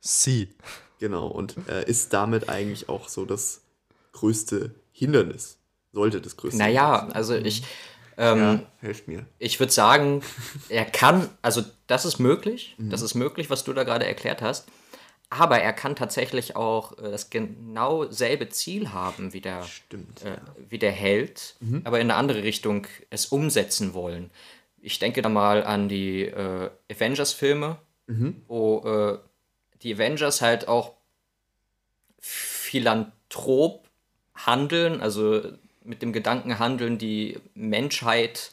[0.01, 0.49] Sie.
[0.99, 3.61] Genau, und äh, ist damit eigentlich auch so das
[4.13, 5.58] größte Hindernis.
[5.99, 7.13] Sollte das größte naja, sein.
[7.13, 7.65] also ich.
[8.17, 9.27] Ähm, ja, helft mir.
[9.41, 10.23] Ich würde sagen,
[10.69, 12.91] er kann, also das ist möglich, mhm.
[12.91, 14.69] das ist möglich, was du da gerade erklärt hast.
[15.29, 20.37] Aber er kann tatsächlich auch äh, das genau selbe Ziel haben wie der, Stimmt, äh,
[20.69, 21.83] wie der Held, mhm.
[21.83, 24.31] aber in eine andere Richtung es umsetzen wollen.
[24.81, 28.43] Ich denke da mal an die äh, Avengers-Filme, mhm.
[28.47, 29.19] wo äh,
[29.83, 30.95] die Avengers halt auch
[32.21, 33.89] philanthrop
[34.47, 35.43] handeln, also
[35.89, 38.53] mit dem Gedanken handeln, die Menschheit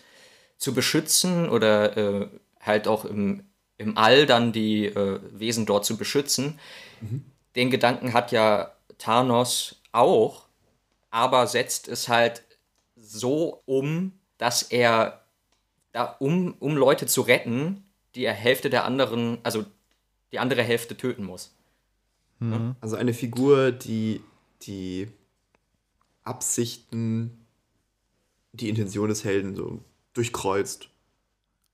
[0.57, 2.27] zu beschützen oder äh,
[2.59, 3.43] halt auch im
[3.77, 6.59] im All dann die äh, Wesen dort zu beschützen.
[7.01, 7.25] Mhm.
[7.55, 10.47] Den Gedanken hat ja Thanos auch,
[11.09, 12.43] aber setzt es halt
[12.95, 15.21] so um, dass er
[15.91, 17.83] da, um, um Leute zu retten,
[18.15, 19.65] die Hälfte der anderen, also
[20.31, 21.53] die andere Hälfte töten muss.
[22.39, 22.75] Mhm.
[22.81, 24.21] Also eine Figur, die
[24.61, 25.09] die
[26.25, 27.45] Absichten,
[28.53, 30.89] die Intention des Helden so durchkreuzt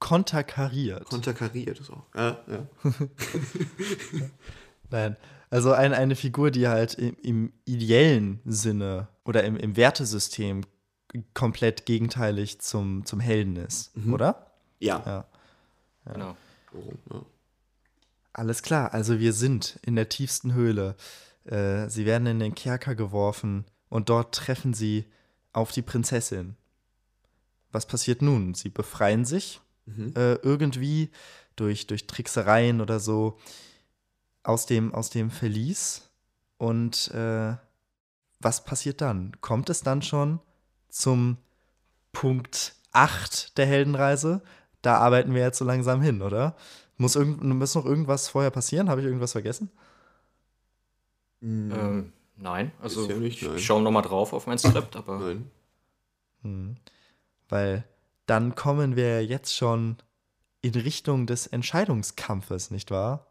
[0.02, 1.06] konterkariert.
[1.06, 2.04] Konterkariert, so.
[2.16, 2.68] Ja, ja.
[4.90, 5.16] Nein.
[5.50, 10.62] Also ein, eine Figur, die halt im, im ideellen Sinne oder im, im, Wertesystem
[11.34, 14.14] komplett gegenteilig zum, zum Helden ist, mhm.
[14.14, 14.52] oder?
[14.80, 15.04] Ja.
[15.06, 15.26] ja.
[16.06, 16.14] ja.
[16.14, 16.38] Genau.
[17.12, 17.22] Ja.
[18.34, 20.96] Alles klar, also wir sind in der tiefsten Höhle.
[21.44, 25.06] Äh, sie werden in den Kerker geworfen und dort treffen sie
[25.52, 26.56] auf die Prinzessin.
[27.74, 28.54] Was passiert nun?
[28.54, 30.14] Sie befreien sich mhm.
[30.16, 31.12] äh, irgendwie
[31.58, 33.38] durch, durch Tricksereien oder so
[34.44, 36.10] aus dem, aus dem Verlies.
[36.58, 37.56] Und äh,
[38.40, 39.34] was passiert dann?
[39.42, 40.40] Kommt es dann schon
[40.88, 41.38] zum
[42.14, 44.42] Punkt 8 der Heldenreise?
[44.82, 46.56] Da arbeiten wir jetzt so langsam hin, oder?
[46.96, 48.90] Muss, irgend, muss noch irgendwas vorher passieren?
[48.90, 49.70] Habe ich irgendwas vergessen?
[51.42, 51.72] Hm.
[51.72, 53.56] Ähm, nein, also ja nicht, nein.
[53.56, 55.20] ich schaue nochmal drauf auf mein Skript, aber.
[55.20, 55.52] Nein.
[56.44, 56.76] Hm.
[57.50, 57.84] Weil
[58.26, 59.98] dann kommen wir jetzt schon
[60.62, 63.28] in Richtung des Entscheidungskampfes, nicht wahr?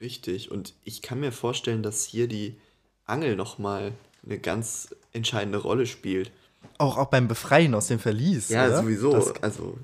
[0.00, 0.50] Richtig.
[0.50, 2.58] Und ich kann mir vorstellen, dass hier die
[3.04, 3.92] Angel nochmal
[4.24, 6.32] eine ganz entscheidende Rolle spielt.
[6.78, 8.48] Auch, auch beim Befreien aus dem Verlies.
[8.48, 8.82] Ja, oder?
[8.82, 9.12] sowieso.
[9.12, 9.78] Das, also.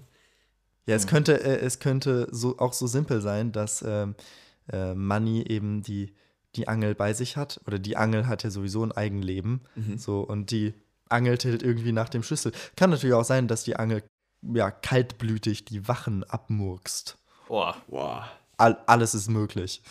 [0.87, 1.11] Ja, es hm.
[1.11, 4.15] könnte, äh, es könnte so, auch so simpel sein, dass ähm,
[4.73, 6.15] äh, Manny eben die,
[6.59, 7.61] die Angel bei sich hat.
[7.67, 9.63] Oder die Angel hat ja sowieso ein Eigenleben.
[9.77, 9.97] Mhm.
[9.97, 10.75] So, und die
[11.09, 12.53] angelt halt irgendwie nach dem Schlüssel.
[12.77, 14.03] Kann natürlich auch sein, dass die Angel
[14.43, 17.17] ja, kaltblütig die Wachen abmurkst.
[17.47, 17.77] Boah.
[17.87, 18.29] Boah.
[18.57, 19.83] All, alles ist möglich.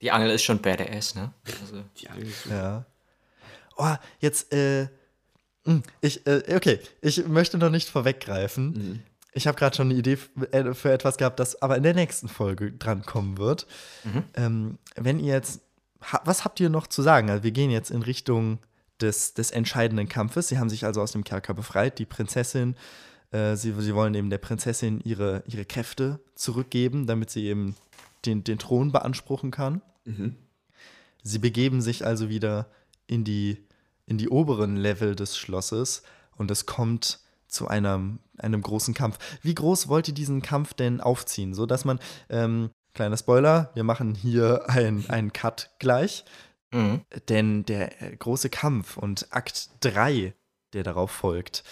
[0.00, 1.32] Die Angel ist schon badass, ne?
[1.60, 1.84] Also.
[1.98, 2.86] Die Angel ist Ja.
[3.76, 4.88] Oh, jetzt, äh,
[5.64, 8.70] hm, ich, äh, okay, ich möchte noch nicht vorweggreifen.
[8.70, 9.02] Mhm.
[9.36, 10.18] Ich habe gerade schon eine Idee
[10.50, 13.66] äh, für etwas gehabt, das aber in der nächsten Folge drankommen wird.
[14.04, 14.24] Mhm.
[14.34, 15.60] Ähm, wenn ihr jetzt,
[16.24, 17.28] was habt ihr noch zu sagen?
[17.28, 18.58] Also wir gehen jetzt in Richtung
[19.00, 20.48] des, des entscheidenden Kampfes.
[20.48, 21.98] Sie haben sich also aus dem Kerker befreit.
[21.98, 22.76] Die Prinzessin,
[23.30, 27.76] äh, sie, sie wollen eben der Prinzessin ihre, ihre Kräfte zurückgeben, damit sie eben
[28.24, 29.82] den, den Thron beanspruchen kann.
[30.06, 30.36] Mhm.
[31.22, 32.70] Sie begeben sich also wieder
[33.06, 33.58] in die,
[34.06, 36.02] in die oberen Level des Schlosses
[36.36, 39.18] und es kommt zu einem, einem großen Kampf.
[39.42, 41.54] Wie groß wollt ihr diesen Kampf denn aufziehen?
[41.54, 46.24] So dass man, ähm, kleiner Spoiler, wir machen hier einen Cut gleich.
[46.72, 47.02] Mhm.
[47.28, 50.34] Denn der äh, große Kampf und Akt 3,
[50.72, 51.64] der darauf folgt,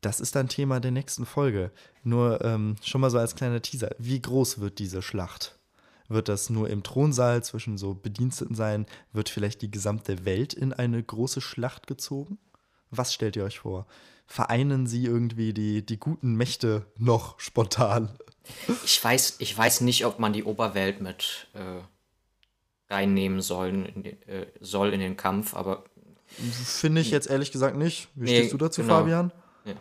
[0.00, 1.72] das ist dann Thema der nächsten Folge.
[2.02, 3.90] Nur ähm, schon mal so als kleiner Teaser.
[3.98, 5.58] Wie groß wird diese Schlacht?
[6.08, 8.86] Wird das nur im Thronsaal zwischen so Bediensteten sein?
[9.12, 12.38] Wird vielleicht die gesamte Welt in eine große Schlacht gezogen?
[12.90, 13.86] Was stellt ihr euch vor?
[14.30, 18.10] Vereinen sie irgendwie die, die guten Mächte noch spontan?
[18.84, 24.22] Ich weiß, ich weiß nicht, ob man die Oberwelt mit äh, reinnehmen sollen, in den,
[24.28, 25.84] äh, soll in den Kampf, aber.
[26.26, 28.08] Finde ich jetzt ehrlich gesagt nicht.
[28.14, 28.98] Wie nee, stehst du dazu, genau.
[28.98, 29.32] Fabian?
[29.64, 29.72] Ja.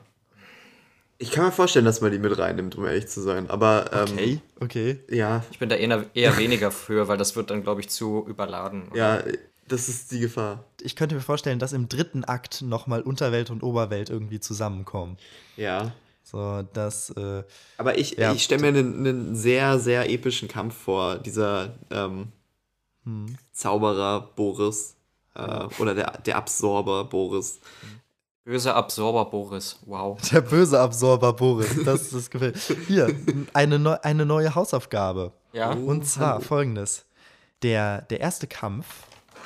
[1.18, 3.50] Ich kann mir vorstellen, dass man die mit reinnimmt, um ehrlich zu sein.
[3.50, 3.92] Aber.
[3.92, 5.00] Ähm, okay, okay.
[5.10, 5.44] Ja.
[5.52, 8.88] Ich bin da eher, eher weniger für, weil das wird dann, glaube ich, zu überladen.
[8.92, 9.28] Oder?
[9.28, 9.34] Ja,
[9.68, 10.64] das ist die Gefahr.
[10.82, 15.18] Ich könnte mir vorstellen, dass im dritten Akt nochmal Unterwelt und Oberwelt irgendwie zusammenkommen.
[15.56, 15.92] Ja.
[16.24, 17.10] So, das.
[17.12, 17.44] Äh,
[17.78, 18.34] Aber ich, ja.
[18.34, 21.18] ich stelle mir einen, einen, sehr, sehr epischen Kampf vor.
[21.18, 21.76] Dieser.
[21.90, 22.32] Ähm,
[23.04, 23.38] hm.
[23.54, 24.96] Zauberer Boris
[25.34, 27.60] äh, oder der, der Absorber Boris
[28.48, 30.18] Böse Absorber Boris, wow.
[30.32, 32.58] Der böse Absorber Boris, das, das gefällt.
[32.88, 33.14] Hier,
[33.54, 35.34] eine, neu, eine neue Hausaufgabe.
[35.52, 35.72] Ja.
[35.72, 37.04] Und zwar folgendes.
[37.62, 38.86] Der, der erste Kampf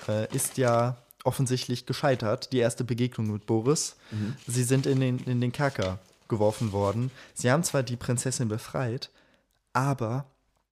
[0.07, 3.95] äh, ist ja offensichtlich gescheitert, die erste Begegnung mit Boris.
[4.11, 4.35] Mhm.
[4.47, 7.11] Sie sind in den, in den Kerker geworfen worden.
[7.33, 9.09] Sie haben zwar die Prinzessin befreit,
[9.73, 10.25] aber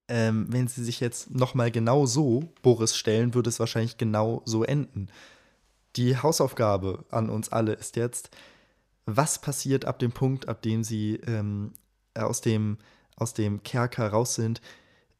[0.08, 4.64] ähm, wenn sie sich jetzt nochmal genau so Boris stellen, würde es wahrscheinlich genau so
[4.64, 5.10] enden.
[5.96, 8.32] Die Hausaufgabe an uns alle ist jetzt,
[9.06, 11.74] was passiert ab dem Punkt, ab dem sie ähm,
[12.16, 12.78] aus, dem,
[13.16, 14.62] aus dem Kerker raus sind?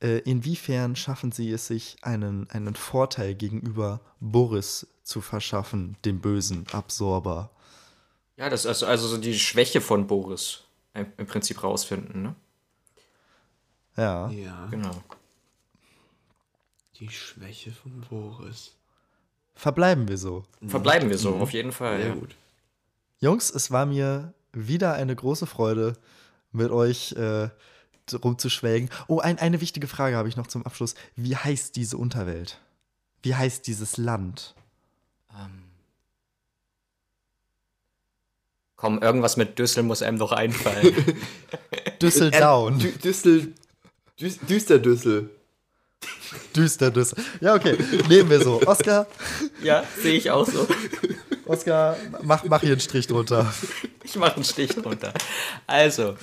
[0.02, 6.66] Äh, inwiefern schaffen sie es sich, einen, einen Vorteil gegenüber Boris zu verschaffen, dem bösen
[6.72, 7.50] Absorber?
[8.38, 12.36] Ja, das ist also, also so die Schwäche von Boris im Prinzip rausfinden, ne?
[13.98, 14.30] Ja.
[14.30, 14.68] Ja.
[14.72, 15.04] Genau.
[17.00, 18.76] Die Schwäche von Boris.
[19.56, 20.46] Verbleiben wir so.
[20.66, 21.42] Verbleiben wir so, mhm.
[21.42, 21.98] auf jeden Fall.
[21.98, 22.16] Sehr ja.
[22.16, 22.36] gut.
[23.20, 25.98] Jungs, es war mir wieder eine große Freude,
[26.52, 27.50] mit euch äh,
[28.24, 28.90] rumzuschwelgen.
[29.08, 30.96] Oh, ein, eine wichtige Frage habe ich noch zum Abschluss.
[31.16, 32.60] Wie heißt diese Unterwelt?
[33.22, 34.56] Wie heißt dieses Land?
[35.32, 35.64] Ähm.
[38.76, 40.96] Komm, irgendwas mit Düssel muss einem doch einfallen.
[42.02, 42.80] Düsseldown.
[42.80, 43.54] Äh, Düssel.
[44.20, 45.30] Düsterdüssel.
[46.56, 47.24] Düsterdüssel.
[47.42, 47.78] Ja, okay.
[48.08, 48.62] Nehmen wir so.
[48.66, 49.08] Oscar?
[49.64, 50.68] Ja, sehe ich auch so.
[51.46, 53.52] Oscar, mach, mach hier einen Strich drunter.
[54.10, 55.14] Ich mache einen Strich drunter.
[55.68, 56.18] Also,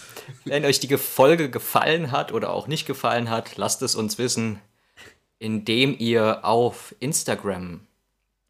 [0.45, 4.61] wenn euch die Folge gefallen hat oder auch nicht gefallen hat, lasst es uns wissen,
[5.39, 7.87] indem ihr auf Instagram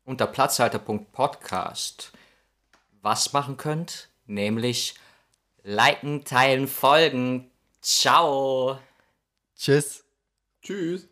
[0.06, 2.12] unter platzhalter.podcast
[3.02, 4.94] was machen könnt, nämlich
[5.62, 7.50] liken, teilen, folgen.
[7.82, 8.78] Ciao.
[9.54, 10.02] Tschüss.
[10.62, 11.08] Tschüss.